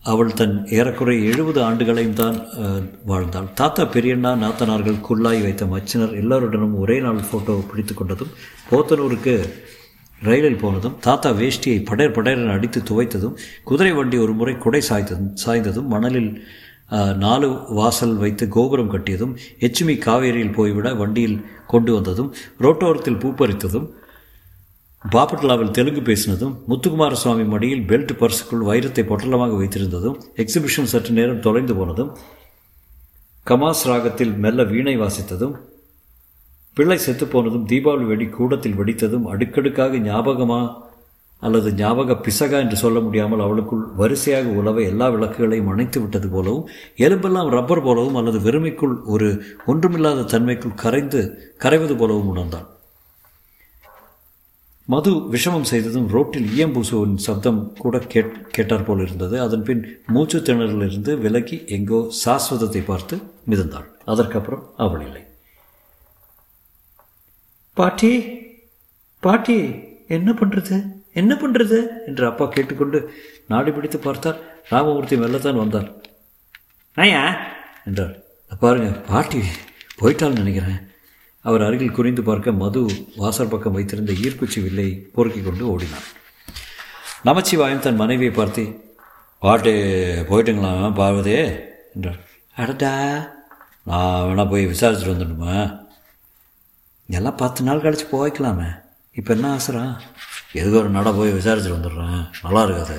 அவள் 0.05 0.31
தன் 0.33 0.55
ஏறக்குறைய 0.69 1.29
எழுபது 1.31 1.61
ஆண்டுகளையும் 1.63 2.17
தான் 2.21 2.37
வாழ்ந்தாள். 3.07 3.49
தாத்தா 3.55 3.83
பெரியண்ணா 3.95 4.31
நாத்தனார்கள் 4.41 5.05
குள்ளாய் 5.09 5.43
வைத்த 5.43 5.65
மச்சினர் 5.67 6.15
எல்லோருடனும் 6.17 6.75
ஒரே 6.79 6.97
நாள் 7.01 7.21
ஃபோட்டோ 7.29 7.55
பிடித்து 7.71 7.95
கொண்டதும் 7.95 8.33
போத்தனூருக்கு 8.71 9.35
ரயிலில் 10.23 10.61
போனதும் 10.61 10.97
தாத்தா 11.01 11.31
வேஷ்டியை 11.39 11.79
படேர் 11.85 12.17
படேரென 12.17 12.53
அடித்து 12.53 12.81
துவைத்ததும் 12.91 13.37
குதிரை 13.65 13.93
வண்டி 13.93 14.19
ஒரு 14.19 14.33
முறை 14.33 14.55
குடை 14.57 14.83
சாய்த்ததும் 14.91 15.33
சாய்ந்ததும் 15.45 15.89
மணலில் 15.89 16.31
நாலு 17.19 17.49
வாசல் 17.71 18.15
வைத்து 18.17 18.45
கோபுரம் 18.49 18.93
கட்டியதும் 18.93 19.35
எச்சுமி 19.61 19.95
காவேரியில் 19.99 20.55
போய்விட 20.55 20.89
வண்டியில் 20.95 21.39
கொண்டு 21.67 21.93
வந்ததும் 21.93 22.31
ரோட்டோரத்தில் 22.61 23.21
பூப்பறித்ததும் 23.23 23.87
பாபட்லாவில் 25.05 25.73
தெலுங்கு 25.73 26.03
பேசினதும் 26.03 26.53
முத்துக்குமார 26.69 27.15
சுவாமி 27.15 27.45
மடியில் 27.45 27.83
பெல்ட் 27.87 28.13
பர்சுக்குள் 28.19 28.67
வைரத்தை 28.67 29.03
பொட்டலமாக 29.05 29.57
வைத்திருந்ததும் 29.57 30.19
எக்ஸிபிஷன் 30.37 30.91
சற்று 30.93 31.13
நேரம் 31.13 31.41
தொலைந்து 31.41 31.75
போனதும் 31.75 32.11
கமாஸ் 33.47 33.83
ராகத்தில் 33.87 34.35
மெல்ல 34.37 34.65
வீணை 34.65 34.95
வாசித்ததும் 34.97 35.55
பிள்ளை 36.77 36.99
செத்துப்போனதும் 36.99 37.67
தீபாவளி 37.67 38.05
வெடி 38.05 38.27
கூடத்தில் 38.29 38.79
வெடித்ததும் 38.79 39.27
அடுக்கடுக்காக 39.27 39.99
ஞாபகமா 40.05 40.61
அல்லது 41.43 41.69
ஞாபக 41.75 42.17
பிசகா 42.23 42.59
என்று 42.59 42.77
சொல்ல 42.77 42.99
முடியாமல் 43.01 43.43
அவளுக்குள் 43.43 43.83
வரிசையாக 43.97 44.53
உலவ 44.57 44.83
எல்லா 44.83 45.09
விளக்குகளையும் 45.09 45.71
அணைத்து 45.71 46.01
விட்டது 46.01 46.29
போலவும் 46.29 46.69
எலும்பெல்லாம் 46.99 47.51
ரப்பர் 47.51 47.83
போலவும் 47.83 48.15
அல்லது 48.15 48.41
வெறுமைக்குள் 48.41 48.95
ஒரு 49.07 49.31
ஒன்றுமில்லாத 49.67 50.29
தன்மைக்குள் 50.29 50.81
கரைந்து 50.83 51.23
கரைவது 51.59 51.97
போலவும் 51.97 52.31
உணர்ந்தாள் 52.31 52.69
மது 54.89 55.11
விஷமம் 55.35 55.69
செய்ததும் 55.71 56.09
ரோட்டில் 56.15 56.49
ஈயம்பூசுவின் 56.55 57.19
சப்தம் 57.25 57.61
கூட 57.83 57.99
கேட் 58.13 58.33
கேட்டார் 58.57 58.85
போல் 58.87 59.03
இருந்தது. 59.05 59.37
அதன் 59.41 59.65
பின் 59.69 59.83
மூச்சு 60.15 60.39
திணறலிருந்து 60.39 61.13
விலகி 61.25 61.57
எங்கோ 61.77 62.01
சாஸ்வதத்தை 62.23 62.83
பார்த்து 62.91 63.17
மிதந்தாள். 63.51 63.87
அதற்கப்புறம் 64.13 64.65
அவள் 64.85 65.05
இல்லை. 65.07 65.23
பாட்டி 67.77 68.13
பாட்டி 69.27 69.59
என்ன 70.17 70.31
பண்ணுறது 70.41 70.77
என்ன 71.21 71.33
பண்ணுறது 71.43 71.79
என்று 72.09 72.25
அப்பா 72.31 72.45
கேட்டுக்கொண்டு 72.47 72.99
நாடி 73.53 73.71
பிடித்து 73.71 73.99
பார்த்தார். 73.99 74.39
ராமமூர்த்தி 74.71 75.17
மெல்லத்தான் 75.23 75.61
வந்தார். 75.63 75.89
ஐயா 76.97 77.23
என்றார். 77.89 78.15
பாருங்க 78.63 78.91
பாட்டி 79.11 79.43
போயிட்டாள்னு 80.01 80.43
நினைக்கிறேன். 80.43 80.81
அவர் 81.49 81.63
அருகில் 81.63 81.97
குறிந்து 81.97 82.23
பார்க்க 82.23 82.53
மது 82.63 82.81
வாசல் 83.17 83.53
பக்கம் 83.53 83.73
வைத்திருந்த 83.73 84.13
ஈர்க்குச்சி 84.13 84.63
வில்லை 84.63 84.89
பொறுக்கிக் 85.15 85.45
கொண்டு 85.45 85.65
ஓடினார். 85.73 86.09
நமச்சிவாயம் 87.25 87.85
தன் 87.87 88.01
மனைவியை 88.03 88.33
பார்த்து 88.35 88.65
பாட்டு 89.39 89.73
போயிட்டுங்களா 90.29 90.95
பார்வதே? 90.95 91.41
என்றார். 91.95 92.21
அடடா 92.57 92.93
நான் 93.91 94.27
வேணா 94.27 94.45
போய் 94.51 94.67
விசாரிச்சுட்டு 94.67 95.13
வந்துடணுமா? 95.13 95.57
எல்லாம் 97.17 97.41
பத்து 97.43 97.63
நாள் 97.63 97.83
கழிச்சு 97.83 98.07
போய்க்கலாமே. 98.13 98.71
இப்போ 99.13 99.35
என்ன 99.35 99.49
அவசரம் 99.49 99.93
எதுக்கு 100.53 100.79
ஒரு 100.79 100.91
நட 100.97 101.13
போய் 101.13 101.33
விசாரிச்சுட்டு 101.33 101.77
வந்துடுறேன்? 101.77 102.23
நல்லா 102.43 102.63
இருக்காது. 102.65 102.99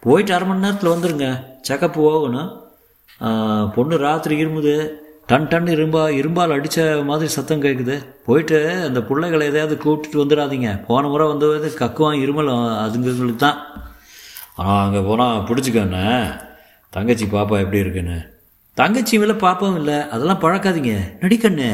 போயிட்டு 0.00 0.34
அரை 0.34 0.48
மணி 0.48 0.60
நேரத்தில் 0.60 0.94
வந்துடுங்க 0.94 1.26
செக்கப் 1.68 1.94
போகணும் 1.94 2.50
பொண்ணு 3.74 3.96
ராத்திரி 4.06 4.36
இருமுது. 4.36 4.74
டன் 5.30 5.48
டன் 5.48 5.66
இரும்பா 5.66 6.00
இரும்பால் 6.20 6.52
அடித்த 6.52 7.02
மாதிரி 7.08 7.30
சத்தம் 7.30 7.62
கேட்குது 7.62 7.96
போயிட்டு 8.26 8.82
அந்த 8.86 9.02
பிள்ளைகளை 9.02 9.46
எதையாவது 9.46 9.74
கூப்பிட்டுட்டு 9.84 10.22
வந்துடாதீங்க. 10.22 10.84
போன 10.86 11.08
முறை 11.08 11.28
வந்தது 11.28 11.72
கக்குவான் 11.78 12.22
இருமலும் 12.22 12.64
அதுங்களுக்கு 12.84 13.36
தான். 13.36 13.58
ஆனால் 14.56 14.84
அங்கே 14.86 15.00
போனால் 15.08 15.42
பிடிச்சிக்கண்ணே 15.42 16.06
தங்கச்சி 16.90 17.24
பாப்பா 17.24 17.58
எப்படி 17.64 17.78
இருக்குன்னு. 17.78 18.18
தங்கச்சி 18.74 19.18
மேலே 19.18 19.32
பாப்பாவும் 19.32 19.76
இல்லை. 19.76 20.08
அதெல்லாம் 20.08 20.40
பழக்காதீங்க. 20.40 20.94
நடிக்கண்ணே. 21.20 21.70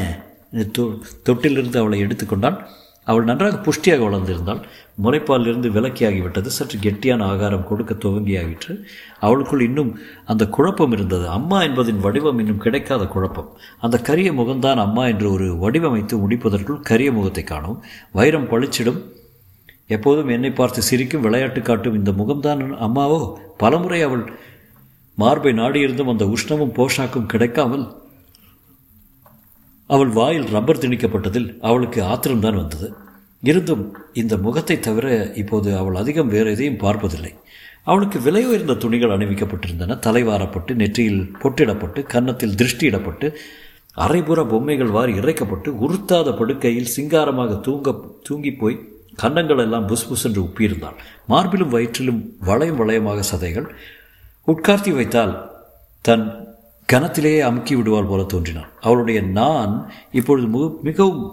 தொ 0.75 0.83
தொட்டிலிருந்து 1.29 1.77
அவளை 1.77 1.99
எடுத்துக்கொண்டான். 1.99 2.59
அவள் 3.07 3.27
நன்றாக 3.29 3.57
புஷ்டியாக 3.65 4.01
வளர்ந்திருந்தாள் 4.05 4.61
முளைப்பாலிலிருந்து 5.03 5.69
விலக்கியாகிவிட்டது. 5.75 6.49
சற்று 6.57 6.77
கெட்டியான 6.85 7.21
ஆகாரம் 7.23 7.67
கொடுக்க 7.69 7.93
துவங்கியாகிற்று 8.05 8.73
அவளுக்குள் 9.19 9.65
இன்னும் 9.67 9.91
அந்த 10.25 10.43
குழப்பம் 10.47 10.91
இருந்தது. 10.91 11.25
அம்மா 11.37 11.59
என்பதின் 11.63 12.01
வடிவம் 12.05 12.39
இன்னும் 12.39 12.63
கிடைக்காத 12.65 13.05
குழப்பம். 13.07 13.51
அந்த 13.79 13.97
கரிய 14.09 14.31
முகம்தான் 14.31 14.81
அம்மா 14.85 15.05
என்று 15.07 15.29
ஒரு 15.31 15.47
வடிவமைத்து 15.63 16.17
முடிப்பதற்குள் 16.23 16.81
கரிய 16.81 17.11
முகத்தை 17.11 17.43
காணும் 17.43 17.79
வைரம் 18.11 18.49
பளிச்சிடும். 18.51 18.99
எப்போதும் 19.95 20.31
என்னை 20.35 20.51
பார்த்து 20.51 20.79
சிரிக்கும் 20.81 21.25
விளையாட்டு 21.25 21.61
காட்டும் 21.61 21.97
இந்த 21.99 22.11
முகம்தான் 22.11 22.61
அம்மாவோ? 22.87 23.19
பலமுறை 23.57 24.01
அவள் 24.07 24.25
மார்பை 25.17 25.51
நாடியிருந்தும் 25.53 26.11
அந்த 26.13 26.25
உஷ்ணமும் 26.25 26.73
போஷாக்கும் 26.77 27.29
கிடைக்காமல் 27.33 27.85
அவள் 29.89 30.11
வாயில் 30.19 30.47
ரப்பர் 30.55 30.81
திணிக்கப்பட்டதில் 30.83 31.49
அவளுக்கு 31.61 31.99
ஆத்திரம்தான் 32.03 32.59
வந்தது. 32.61 32.87
இருந்தும் 33.43 33.83
இந்த 34.13 34.33
முகத்தை 34.37 34.75
தவிர 34.79 35.07
இப்போது 35.41 35.69
அவள் 35.77 35.99
அதிகம் 36.01 36.31
வேறு 36.35 36.51
எதையும் 36.51 36.81
பார்ப்பதில்லை. 36.85 37.31
அவளுக்கு 37.83 38.17
விலை 38.21 38.43
உயர்ந்த 38.45 38.73
துணிகள் 38.83 39.13
அணிவிக்கப்பட்டிருந்தன. 39.15 39.97
தலைவாரப்பட்டு 40.05 40.71
நெற்றியில் 40.81 41.21
பொட்டிடப்பட்டு 41.41 41.99
கன்னத்தில் 42.13 42.57
திருஷ்டியிடப்பட்டு 42.61 43.27
அரைபுற 44.05 44.39
பொம்மைகள் 44.49 44.95
வாரி 44.95 45.13
இறைக்கப்பட்டு 45.21 45.69
உறுத்தாத 45.85 46.33
படுக்கையில் 46.39 46.91
சிங்காரமாக 46.95 47.53
தூங்க 47.67 47.93
தூங்கி 48.27 48.51
போய் 48.53 48.75
கன்னங்கள் 49.15 49.61
எல்லாம் 49.63 49.85
புஸ் 49.85 50.07
புஸ் 50.09 50.25
என்று 50.27 50.41
உப்பியிருந்தாள். 50.47 50.97
மார்பிலும் 51.31 51.73
வயிற்றிலும் 51.75 52.19
வளையம் 52.49 52.81
வளையமாக 52.81 53.23
சதைகள் 53.31 53.67
உட்கார்த்தி 54.47 54.91
வைத்தால் 54.97 55.33
தன் 56.05 56.25
கனத்திலேயே 56.93 57.39
அமுக்கி 57.39 57.73
விடுவாள் 57.75 58.09
போல 58.09 58.21
தோன்றினாள் 58.23 58.69
அவளுடைய 58.81 59.21
நான் 59.37 59.71
இப்பொழுது 60.11 60.47
மு 60.47 60.61
மிகவும் 60.81 61.23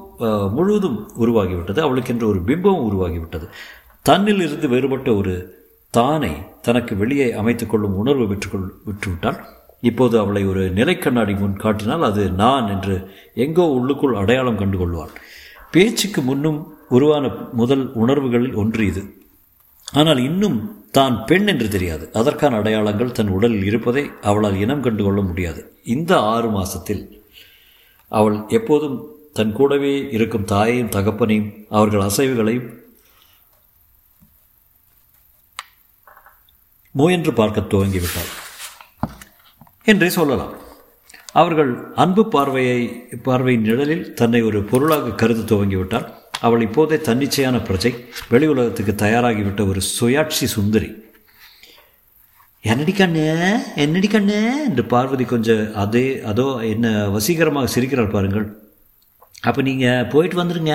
முழுவதும் 0.56 0.98
உருவாகிவிட்டது. 1.18 1.80
அவளுக்கென்று 1.86 2.26
ஒரு 2.26 2.40
பிம்பம் 2.48 2.82
உருவாகிவிட்டது. 2.88 3.46
தன்னில் 4.02 4.42
இருந்து 4.46 4.68
வேறுபட்ட 4.68 5.10
ஒரு 5.14 5.34
தானை 5.94 6.32
தனக்கு 6.62 6.92
வெளியே 6.96 7.26
அமைத்துக் 7.32 7.70
கொள்ளும் 7.70 7.96
உணர்வு 7.96 8.24
விற்றுக்கொள் 8.30 8.66
விட்டுவிட்டால் 8.84 9.38
இப்போது 9.80 10.14
அவளை 10.18 10.42
ஒரு 10.46 10.62
நிலைக்கண்ணாடி 10.78 11.34
முன் 11.38 11.56
காட்டினால் 11.56 12.02
அது 12.02 12.22
நான் 12.42 12.68
என்று 12.68 12.96
எங்கோ 13.44 13.66
உள்ளுக்குள் 13.78 14.14
அடையாளம் 14.14 14.56
கண்டு 14.56 14.78
கொள்வாள் 14.78 15.12
பேச்சுக்கு 15.70 16.20
முன்னும் 16.22 16.58
உருவான 16.88 17.30
முதல் 17.52 17.84
உணர்வுகளில் 18.02 18.58
ஒன்று 18.62 18.82
இது. 18.86 19.02
ஆனால் 20.00 20.20
இன்னும் 20.28 20.58
தான் 20.96 21.16
பெண் 21.24 21.48
என்று 21.52 21.68
தெரியாது. 21.68 22.04
அதற்கான 22.20 22.56
அடையாளங்கள் 22.60 23.16
தன் 23.18 23.34
உடலில் 23.36 23.66
இருப்பதை 23.70 24.04
அவளால் 24.28 24.60
இனம் 24.64 24.84
கண்டு 24.86 25.02
கொள்ள 25.04 25.20
முடியாது. 25.22 25.60
இந்த 25.94 26.12
ஆறு 26.32 26.48
மாதத்தில் 26.56 27.02
அவள் 28.12 28.36
எப்போதும் 28.58 28.96
தன் 29.38 29.54
கூடவே 29.58 29.92
இருக்கும் 30.16 30.48
தாயையும் 30.52 30.92
தகப்பனையும் 30.96 31.52
அவர்கள் 31.78 32.06
அசைவுகளையும் 32.08 32.68
முயன்று 36.94 37.32
பார்க்க 37.32 37.70
துவங்கிவிட்டாள். 37.72 38.30
என்றே 39.90 40.08
சொல்லலாம். 40.18 40.52
அவர்கள் 41.40 41.72
அன்பு 42.02 42.22
பார்வையை 42.34 42.80
பார்வையின் 43.28 43.66
நிழலில் 43.68 44.04
தன்னை 44.20 44.40
ஒரு 44.42 44.58
பொருளாக 44.72 45.14
கருத 45.22 45.46
துவங்கிவிட்டாள். 45.50 46.06
அவள் 46.40 46.64
இப்போதே 46.66 46.96
தன்னிச்சையான 47.08 47.56
பிரஜை 47.68 47.92
வெளி 48.32 48.46
உலகத்துக்கு 48.46 48.92
தயாராகிவிட்ட 49.04 49.62
ஒரு 49.68 49.80
சுயாட்சி 49.94 50.46
சுந்தரி. 50.56 50.90
என்னடி 52.60 52.92
கண்ணு 52.92 53.24
என்னடி 53.84 54.08
கண்ணு? 54.08 54.38
என்று 54.66 54.84
பார்வதி 54.84 55.24
கொஞ்சம் 55.24 55.64
அதே 55.82 56.06
அதோ 56.30 56.46
என்ன 56.72 56.92
வசீகரமாக 57.16 57.72
சிரிக்கிறாள் 57.74 58.14
பாருங்கள். 58.14 58.46
அப்போ 59.48 59.62
நீங்கள் 59.62 60.08
போயிட்டு 60.12 60.36
வந்துடுங்க 60.42 60.74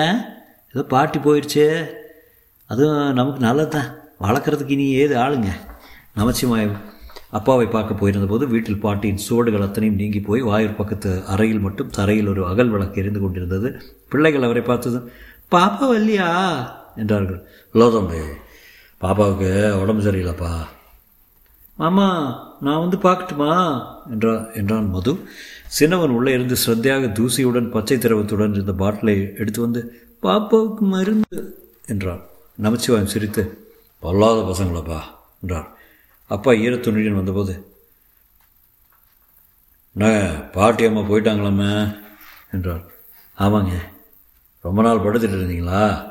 ஏதோ 0.74 0.82
பாட்டி 0.94 1.18
போயிடுச்சு 1.18 1.64
அதுவும் 2.66 3.12
நமக்கு 3.18 3.40
நல்லது 3.46 3.68
தான் 3.68 3.88
வளர்க்குறதுக்கு 4.26 4.74
இனி 4.76 4.86
ஏது 5.02 5.14
ஆளுங்க? 5.24 5.50
நமச்சிவாயம் 6.18 6.76
அப்பாவை 7.38 7.66
பார்க்க 7.66 8.00
போயிருந்தபோது 8.00 8.44
வீட்டில் 8.52 8.82
பாட்டியின் 8.84 9.24
சுவடுகள் 9.24 9.64
அத்தனையும் 9.66 9.98
நீங்கி 10.00 10.20
போய் 10.20 10.40
வாயூர் 10.42 10.78
பக்கத்து 10.78 11.10
அறையில் 11.32 11.64
மட்டும் 11.66 11.90
தரையில் 11.98 12.28
ஒரு 12.28 12.46
அகல் 12.48 12.68
விளக்கு 12.68 13.00
எரிந்து 13.02 13.20
கொண்டிருந்தது. 13.20 13.68
பிள்ளைகள் 14.08 14.42
அவரை 14.42 14.62
பார்த்ததும் 14.62 15.10
பாப்பா 15.52 15.84
வரலையா 15.92 16.28
என்றார்கள். 16.96 17.40
இல்லை 17.74 17.86
தம்பி 17.92 18.20
பாப்பாவுக்கு 19.00 19.50
உடம்பு 19.82 20.02
சரியில்லைப்பா. 20.06 20.50
மாமா 21.78 22.06
நான் 22.60 22.82
வந்து 22.84 22.96
பார்க்கட்டுமா? 22.96 23.52
என்றா 24.10 24.32
என்றான் 24.54 24.90
மது. 24.90 25.12
சின்னவன் 25.68 26.10
உள்ளே 26.10 26.32
இருந்து 26.32 26.56
ஸ்ரத்தையாக 26.64 27.08
தூசியுடன் 27.18 27.70
பச்சை 27.70 27.98
திரவத்துடன் 27.98 28.54
இருந்த 28.54 28.72
பாட்டிலை 28.72 29.16
எடுத்து 29.34 29.60
வந்து 29.60 29.82
பாப்பாவுக்கு 30.22 30.84
மருந்து 30.94 31.38
என்றான். 31.86 32.22
நமச்சிவாயம் 32.58 33.12
சிரித்து 33.14 33.42
பொல்லாத 34.02 34.38
பசங்களப்பா 34.40 34.98
என்றார் 35.42 35.68
அப்பா 36.30 36.50
ஈரத்துணியுடன் 36.64 37.20
வந்தபோது 37.20 37.54
என்ன 39.96 40.10
பாட்டி 40.52 40.84
அம்மா 40.84 41.00
போயிட்டாங்களாமே 41.00 41.70
என்றார் 42.52 42.84
ஆமாங்க 43.38 43.74
ரொம்ப 44.60 44.82
நாள் 44.82 44.98
படுத்துட்டு 44.98 45.36
இருந்தீங்களா? 45.38 46.10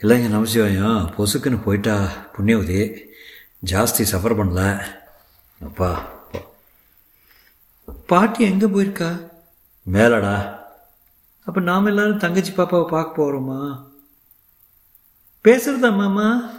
இல்லைங்க 0.00 0.28
நமசிவாயம் 0.36 1.12
பொசுக்குன்னு 1.16 1.62
போயிட்டா 1.62 2.08
புண்ணியவதி. 2.36 2.96
ஜாஸ்தி 3.66 4.06
சஃபர் 4.12 4.38
பண்ணல. 4.40 4.82
அப்பா 5.64 6.14
பாட்டி 8.06 8.44
எங்கே 8.44 8.66
போயிருக்கா? 8.66 9.30
மேலடா. 9.92 10.58
அப்போ 11.44 11.60
நாம் 11.60 11.86
எல்லாரும் 11.86 12.18
தங்கச்சி 12.18 12.52
பாப்பாவை 12.52 12.86
பார்க்க 12.86 13.22
போகிறோமா 13.22 13.84
பேசுறதா 15.44 15.96
மாமா? 15.96 16.50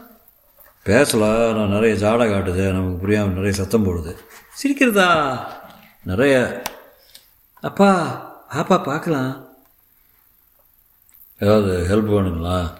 பேசலாம் 0.83 1.55
நான் 1.55 1.69
நிறைய 1.69 2.07
ஜாடை 2.07 2.27
காட்டுது. 2.29 2.71
நமக்கு 2.71 2.97
புரியாமல் 2.97 3.33
நிறைய 3.33 3.53
சத்தம் 3.53 3.85
போடுது. 3.85 4.15
சிரிக்கிறதா? 4.63 5.39
நிறைய. 6.03 6.63
அப்பா 7.61 7.89
பாப்பா 8.53 8.83
பார்க்கலாம். 8.83 9.46
ஏதாவது 11.39 11.87
ஹெல்ப் 11.89 12.05
வேணுங்களா? 12.05 12.73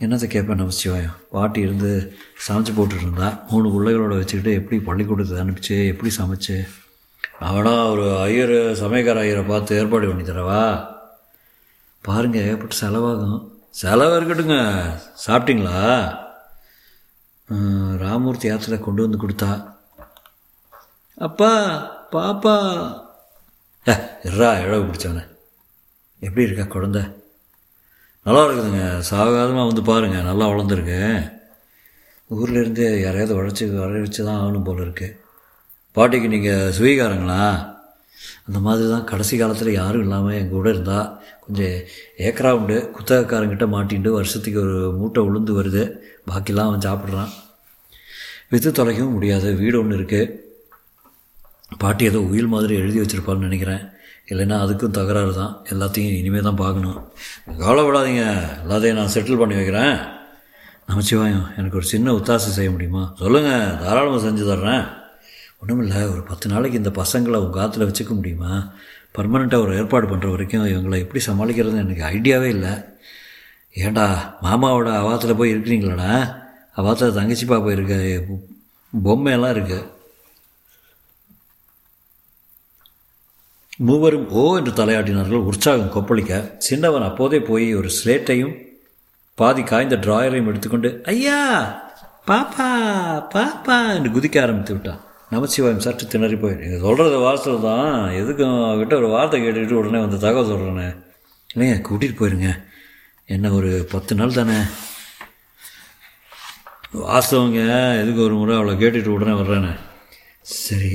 என்னத்தை 0.00 0.26
கேட்பேன் 0.26 0.60
நமச்சிவாயம்? 0.60 1.16
பாட்டி 1.30 1.60
இருந்து 1.60 2.16
சமைச்சு 2.48 2.72
போட்டுட்டு 2.76 2.96
இருந்தா 2.96 3.42
மூணு 3.50 3.68
பிள்ளைகளோட 3.68 4.16
வச்சுக்கிட்டு 4.16 4.52
எப்படி 4.52 4.80
பள்ளிக்கூடத்தை 4.80 5.38
அனுப்பிச்சு 5.38 5.86
எப்படி 5.86 6.14
சமைச்சு? 6.18 6.68
அவனா 7.38 7.84
ஒரு 7.84 8.20
ஐயர் 8.20 8.50
சமயக்கார 8.50 9.18
ஐயரை 9.18 9.42
பார்த்து 9.42 9.78
ஏற்பாடு 9.78 10.08
பண்ணி 10.08 10.22
தரவா? 10.22 10.86
பாருங்க 12.02 12.38
ஏற்பட்டு 12.38 12.76
செலவாகும். 12.76 13.50
செலவு 13.70 14.20
இருக்கட்டுங்க. 14.20 14.84
சாப்பிட்டீங்களா? 15.26 16.16
ராமூர்த்தி 17.98 18.50
ஆற்றுல 18.50 18.78
கொண்டு 18.78 19.08
வந்து 19.08 19.18
கொடுத்தா. 19.18 19.74
அப்பா 21.16 21.52
பாப்பா. 22.12 22.56
ஏ 23.88 23.92
இழவு 24.40 24.84
பிடிச்சவனே. 24.84 25.28
எப்படி 26.20 26.46
இருக்கா 26.46 26.72
குழந்தை? 26.72 27.02
நல்லா 28.26 28.42
இருக்குதுங்க 28.44 28.84
சாகாதமாக 29.08 29.68
வந்து 29.68 29.82
பாருங்கள் 29.88 30.28
நல்லா 30.28 30.44
வளர்ந்துருக்கு. 30.50 31.00
ஊர்லேருந்து 32.30 32.84
யாரையாவது 33.02 33.34
உழைச்சி 33.38 33.64
வர 33.80 33.98
வச்சு 34.04 34.20
தான் 34.28 34.38
ஆகணும் 34.42 34.64
போல 34.68 34.78
இருக்கு. 34.84 35.08
பாட்டிக்கு 35.96 36.28
நீங்கள் 36.34 36.72
சுவீகாரங்களா 36.76 37.42
அந்த 38.46 38.58
மாதிரி 38.66 38.84
தான் 38.92 39.04
கடைசி 39.10 39.34
காலத்தில் 39.40 39.78
யாரும் 39.80 40.04
இல்லாமல் 40.06 40.38
எங்கள் 40.38 40.56
கூட 40.58 40.68
இருந்தால் 40.74 41.10
கொஞ்சம் 41.44 41.76
ஏக்கரா 42.26 42.52
உண்டு. 42.58 42.78
குத்தகக்காரங்கிட்ட 42.94 43.66
மாட்டின்ட்டு 43.74 44.16
வருஷத்துக்கு 44.18 44.60
ஒரு 44.66 44.78
மூட்டை 45.00 45.22
உளுந்து 45.28 45.52
வருது. 45.58 45.84
பாக்கிலாம் 46.30 46.70
அவன் 46.70 46.86
சாப்பிட்றான். 46.88 47.32
வித்து 48.52 48.70
தொலைக்கவும் 48.78 49.16
முடியாது. 49.18 49.50
வீடு 49.62 49.76
ஒன்று 49.82 49.98
இருக்குது 50.00 50.32
பாட்டி 51.82 52.04
ஏதோ 52.10 52.22
உயில் 52.30 52.54
மாதிரி 52.54 52.74
எழுதி 52.82 52.98
வச்சுருப்பான்னு 53.02 53.48
நினைக்கிறேன். 53.48 53.84
இல்லைன்னா 54.28 54.56
அதுக்கும் 54.64 54.96
தகராறு 54.98 55.34
தான். 55.34 55.62
எல்லாத்தையும் 55.70 56.16
இனிமேல் 56.18 56.42
தான் 56.42 56.56
பார்க்கணும். 56.56 56.98
கவலைப்படாதீங்க. 57.58 58.24
எல்லாத்தையும் 58.64 58.98
நான் 59.00 59.12
செட்டில் 59.14 59.38
பண்ணி 59.38 59.54
வைக்கிறேன். 59.54 59.96
நமச்சிவாயம் 60.88 61.44
எனக்கு 61.56 61.76
ஒரு 61.76 61.86
சின்ன 61.86 62.12
உத்தாசம் 62.12 62.56
செய்ய 62.58 62.70
முடியுமா? 62.70 63.14
சொல்லுங்கள் 63.18 63.84
தாராளமாக 63.84 64.28
செஞ்சு 64.28 64.44
தர்றேன். 64.50 64.84
ஒன்றுமில்ல 65.60 66.12
ஒரு 66.12 66.22
பத்து 66.22 66.48
நாளைக்கு 66.48 66.80
இந்த 66.82 66.90
பசங்களை 66.90 67.36
உங்கள் 67.36 67.62
காற்றுல 67.62 67.90
வச்சுக்க 67.90 68.08
முடியுமா? 68.08 68.72
பர்மனெண்ட்டாக 69.18 69.60
ஒரு 69.60 69.76
ஏற்பாடு 69.76 70.06
பண்ணுற 70.06 70.30
வரைக்கும் 70.30 70.66
இவங்களை 70.66 70.98
எப்படி 70.98 71.24
சமாளிக்கிறதுன்னு 71.26 71.84
எனக்கு 71.84 72.04
ஐடியாவே 72.04 72.48
இல்லை. 72.56 72.72
ஏண்டா 73.72 74.06
மாமாவோட 74.42 74.88
அவாத்தில் 75.02 75.36
போய் 75.36 75.54
இருக்கிறீங்களாடா? 75.54 76.12
அவாத்தில் 76.76 77.14
தங்கச்சி 77.14 77.46
பாப்பா 77.46 77.70
இருக்க 77.70 77.94
பொம்மையெல்லாம் 78.92 79.54
இருக்குது 79.56 79.93
மூவரும் 83.78 84.26
ஓ 84.30 84.42
என்று 84.58 84.72
தலையாட்டினார்கள் 84.72 85.46
உற்சாகம் 85.50 85.94
கொப்பளிக்க. 85.94 86.34
சின்னவன் 86.58 87.06
அப்போதே 87.08 87.38
போய் 87.40 87.74
ஒரு 87.74 87.88
ஸ்லேட்டையும் 87.98 88.54
பாதி 89.38 89.62
காய்ந்த 89.62 89.96
டிராயரையும் 89.96 90.50
எடுத்துக்கொண்டு 90.50 91.02
ஐயா 91.04 91.38
பாப்பா 92.28 92.68
பாப்பா 93.34 93.76
என்று 93.94 94.10
குதிக்க 94.10 94.42
ஆரம்பித்து 94.42 94.74
விட்டான். 94.74 95.00
நமச்சிவாயம் 95.30 95.84
சற்று 95.86 96.06
திணறி 96.06 96.36
போய் 96.36 96.54
நீங்கள் 96.54 96.80
சொல்கிறது 96.80 97.18
வாசல் 97.18 97.60
தான் 97.60 97.90
எதுக்கும் 98.20 98.56
அவகிட்ட 98.68 98.94
ஒரு 98.94 99.08
வார்த்தை 99.08 99.40
கேட்டுக்கிட்டு 99.42 99.80
உடனே 99.80 99.98
வந்து 99.98 100.18
தகவல் 100.18 100.50
சொல்கிறேனே 100.52 100.88
இல்லைங்க 101.50 101.78
கூட்டிகிட்டு 101.88 102.20
போயிருங்க. 102.20 102.50
என்ன 103.28 103.50
ஒரு 103.50 103.88
பத்து 103.92 104.14
நாள் 104.14 104.38
தானே? 104.38 104.56
வாஸ்தவங்க 106.92 107.60
எதுக்கு 108.00 108.20
ஒரு 108.22 108.34
முறை 108.34 108.56
அவளை 108.56 108.74
கேட்டுட்டு 108.74 109.14
உடனே 109.16 109.32
வர்றேனே 109.32 109.72
சரி 110.42 110.92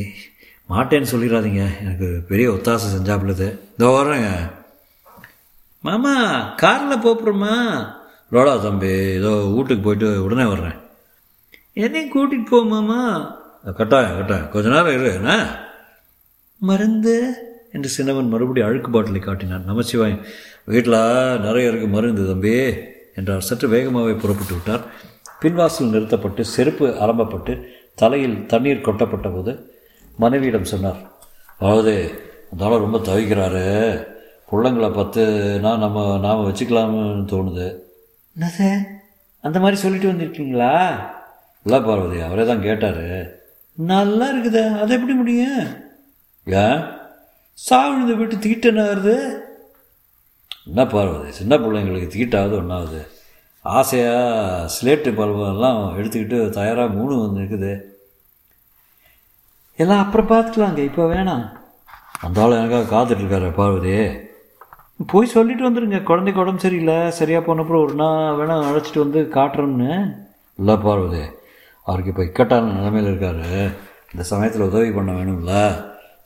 மாட்டேன்னு 0.71 1.12
சொல்லிடாதீங்க 1.12 1.63
எனக்கு 1.82 2.08
பெரிய 2.29 2.47
ஒத்தாசை 2.55 2.88
செஞ்சாப்பிடுது 2.95 3.47
இதோ 3.75 3.88
வர்றேங்க. 3.97 4.29
மாமா 5.84 6.13
காரில் 6.62 7.03
போப்புறோமா 7.05 7.55
ரோடா 8.36 8.53
தம்பி 8.65 8.91
ஏதோ 9.19 9.32
வீட்டுக்கு 9.55 9.84
போயிட்டு 9.86 10.10
உடனே 10.25 10.45
வர்றேன். 10.51 10.77
என்னையும் 11.73 12.12
கூட்டிகிட்டு 12.15 12.51
போ 12.51 12.60
மாமா. 12.63 12.99
கட்டாயம் 13.79 14.17
கட்டாயம். 14.19 14.49
கொஞ்ச 14.53 14.67
நேரம் 14.69 14.95
இரு 14.97 15.08
என்ன? 15.13 15.32
மருந்து 16.62 17.15
என்று 17.71 17.89
சின்னவன் 17.95 18.32
மறுபடியும் 18.34 18.67
அழுக்கு 18.69 18.91
பாட்டிலை 18.91 19.21
காட்டினான். 19.23 19.67
நமச்சிவாயம் 19.69 20.21
வீட்டில் 20.73 20.99
நிறைய 21.45 21.71
இருக்கு 21.71 21.88
மருந்து 21.88 22.23
தம்பி 22.29 22.53
என்றார். 23.19 23.47
சற்று 23.49 23.67
வேகமாகவே 23.75 24.15
புறப்பட்டு 24.23 24.53
விட்டார். 24.58 24.86
பின்வாசல் 25.41 25.93
நிறுத்தப்பட்டு 25.95 26.41
செருப்பு 26.55 26.88
அரம்பப்பட்டு 27.03 27.53
தலையில் 28.01 28.39
தண்ணீர் 28.45 28.88
கொட்டப்பட்ட 28.88 29.29
போது 29.29 29.51
மனைவியிடம் 30.19 30.71
சொன்னார் 30.73 31.01
அதாவது 31.60 31.93
அந்த 32.51 32.69
ரொம்ப 32.77 32.97
தவிக்கிறாரு. 32.97 33.65
பிள்ளைங்களை 34.51 34.89
பத்துனா 34.89 35.77
நம்ம 35.77 36.17
நாம் 36.17 36.45
வச்சுக்கலாம்னு 36.47 37.01
தோணுது. 37.34 37.67
என்னது 38.36 38.69
அந்த 39.41 39.60
மாதிரி 39.60 39.82
சொல்லிட்டு 39.82 40.12
வந்திருக்கீங்களா? 40.12 40.71
இல்லை 41.65 41.79
பார்வதி 41.82 42.21
அவரே 42.21 42.45
தான் 42.45 42.62
கேட்டார். 42.62 43.05
நல்லா 43.77 44.25
இருக்குதே 44.32 44.79
அது 44.79 44.93
எப்படி 44.93 45.13
முடியும்? 45.13 45.62
ஏன்? 46.47 46.79
சாவிழுந்த 47.53 48.13
வீட்டு 48.15 48.36
தீட்டு 48.39 48.67
என்ன 48.69 48.82
வருது. 48.82 49.15
என்ன 50.67 50.86
பார்வதி 50.86 51.32
சின்ன 51.32 51.58
பிள்ளைங்களுக்கு 51.58 52.10
தீட்டாவது 52.15 52.55
ஒன்றாவது 52.58 52.99
ஆசையாக 53.65 54.67
ஸ்லேட்டு 54.75 55.12
பல்பெல்லாம் 55.19 55.79
எடுத்துக்கிட்டு 55.97 56.49
தயாராக 56.49 56.93
மூணு 56.93 57.13
வந்து 57.21 57.41
இருக்குது 57.41 57.71
எல்லாம் 59.79 60.05
அப்புறம் 60.05 60.27
பார்த்துக்கலாங்க 60.27 60.77
இப்போ 60.77 61.13
வேணாம். 61.13 61.51
அந்த 62.21 62.41
ஆள் 62.41 62.51
எனக்காக 62.51 62.95
காத்துட்ருக்காரு 62.95 63.53
பார்வதி. 63.53 64.17
போய் 65.07 65.27
சொல்லிட்டு 65.27 65.69
வந்துடுங்க 65.69 66.03
குழந்தைக்கு 66.03 66.41
உடம்பு 66.41 66.59
சரியில்லை 66.59 67.11
சரியாக 67.11 67.55
போனப்புறம் 67.55 67.83
ஒரு 67.83 67.93
நாள் 67.93 68.33
வேணால் 68.35 68.67
அழைச்சிட்டு 68.67 68.99
வந்து 68.99 69.29
காட்டுறோம்னு. 69.33 70.15
இல்லை 70.55 70.77
பார்வதி. 70.77 71.21
அவருக்கு 71.83 72.11
இப்போ 72.11 72.23
இக்கட்டான 72.23 72.71
நிலைமையில் 72.71 73.17
இருக்கார். 73.17 73.71
இந்த 74.11 74.23
சமயத்தில் 74.23 74.61
உதவி 74.61 74.91
பண்ண 74.91 75.11
வேணும்ல. 75.11 75.83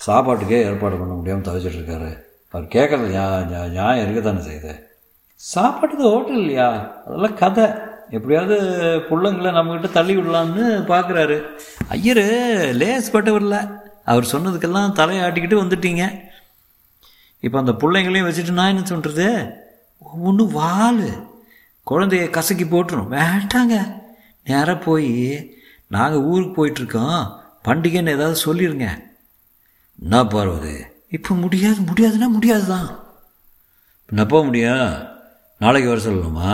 சாப்பாட்டுக்கே 0.07 0.63
ஏற்பாடு 0.63 0.97
பண்ண 0.97 1.13
முடியாமல் 1.13 1.43
தவிச்சிட்டு 1.43 1.79
இருக்காரு 1.79 2.17
அவர் 2.51 2.67
கேட்குறது 2.67 3.07
நியா 3.07 3.39
நியா- 3.39 3.69
நியாயம் 3.69 4.11
இருக்க 4.11 4.31
தானே 4.31 4.45
செய்யுது 4.45 4.79
சாப்பாட்டுக்கு 5.35 6.09
ஹோட்டல் 6.09 6.37
இல்லையா? 6.37 6.93
அதெல்லாம் 7.05 7.33
கதை. 7.33 7.63
எப்படியாவது 8.15 8.55
பிள்ளைங்களை 9.09 9.51
நம்மக்கிட்ட 9.57 9.89
தள்ளி 9.91 10.13
விடலான்னு 10.17 10.63
பார்க்குறாரு 10.91 11.37
ஐயர் 11.95 12.25
லேஸ் 12.81 13.13
பட்டவரில் 13.13 13.57
அவர் 14.11 14.31
சொன்னதுக்கெல்லாம் 14.31 14.97
தலையாட்டிக்கிட்டு 14.99 15.61
வந்துட்டீங்க. 15.61 16.03
இப்போ 17.39 17.57
அந்த 17.59 17.73
பிள்ளைங்களையும் 17.81 18.27
வச்சுட்டு 18.29 18.57
நான் 18.59 18.71
என்ன 18.73 18.83
சொல்கிறது 18.85 19.27
ஒன்று 20.27 20.43
வால். 20.57 21.05
குழந்தைய 21.91 22.25
கசக்கி 22.29 22.65
போட்டுரும். 22.65 23.09
வேண்டாங்க. 23.13 23.75
நேராக 24.43 24.77
போய் 24.87 25.11
நாங்கள் 25.87 26.25
ஊருக்கு 26.31 26.53
போயிட்டுருக்கோம். 26.57 27.19
பண்டிகைன்னு 27.67 28.15
ஏதாவது 28.17 28.37
சொல்லிடுங்க 28.45 28.87
என்ன 30.03 30.23
பார்வதி? 30.35 30.77
இப்போ 31.17 31.31
முடியாது 31.35 31.81
முடியாதுன்னா 31.89 32.29
முடியாது 32.37 32.65
தான் 32.67 32.87
என்ன 34.09 34.21
போக 34.25 34.41
முடியும் 34.45 34.87
நாளைக்கு 35.63 35.91
வர 35.91 36.01
சொல்லணுமா? 36.05 36.51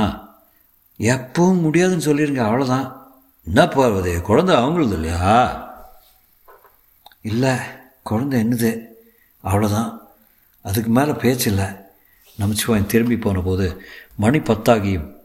எப்பவும் 1.00 1.62
முடியாதுன்னு 1.62 2.04
சொல்லிடுங்க 2.04 2.44
அவ்வளோதான் 2.44 2.98
என்ன 3.46 3.68
பார்வதி 3.68 4.22
குழந்தை 4.22 4.56
அவங்களுது 4.56 4.94
இல்லையா? 4.94 5.34
இல்லை 7.22 7.56
குழந்தை 8.04 8.44
என்னது? 8.44 8.86
அவ்வளோதான் 9.44 10.00
அதுக்கு 10.62 10.90
மேலே 10.90 11.12
பேச்சில்லை 11.12 11.88
நமச்சிவாயன் 12.38 12.86
திரும்பி 12.86 13.18
போன 13.18 13.42
போது 13.42 13.82
மணி 14.16 14.38
பத்தாகியும் 14.38 15.16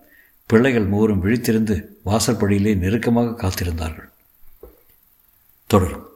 பிள்ளைகள் 0.46 0.86
மூவரும் 0.86 1.24
விழித்திருந்து 1.24 1.84
வாசற்படியிலே 2.06 2.76
நெருக்கமாக 2.76 3.30
காத்திருந்தார்கள். 3.30 4.08
தொடரும். 5.66 6.08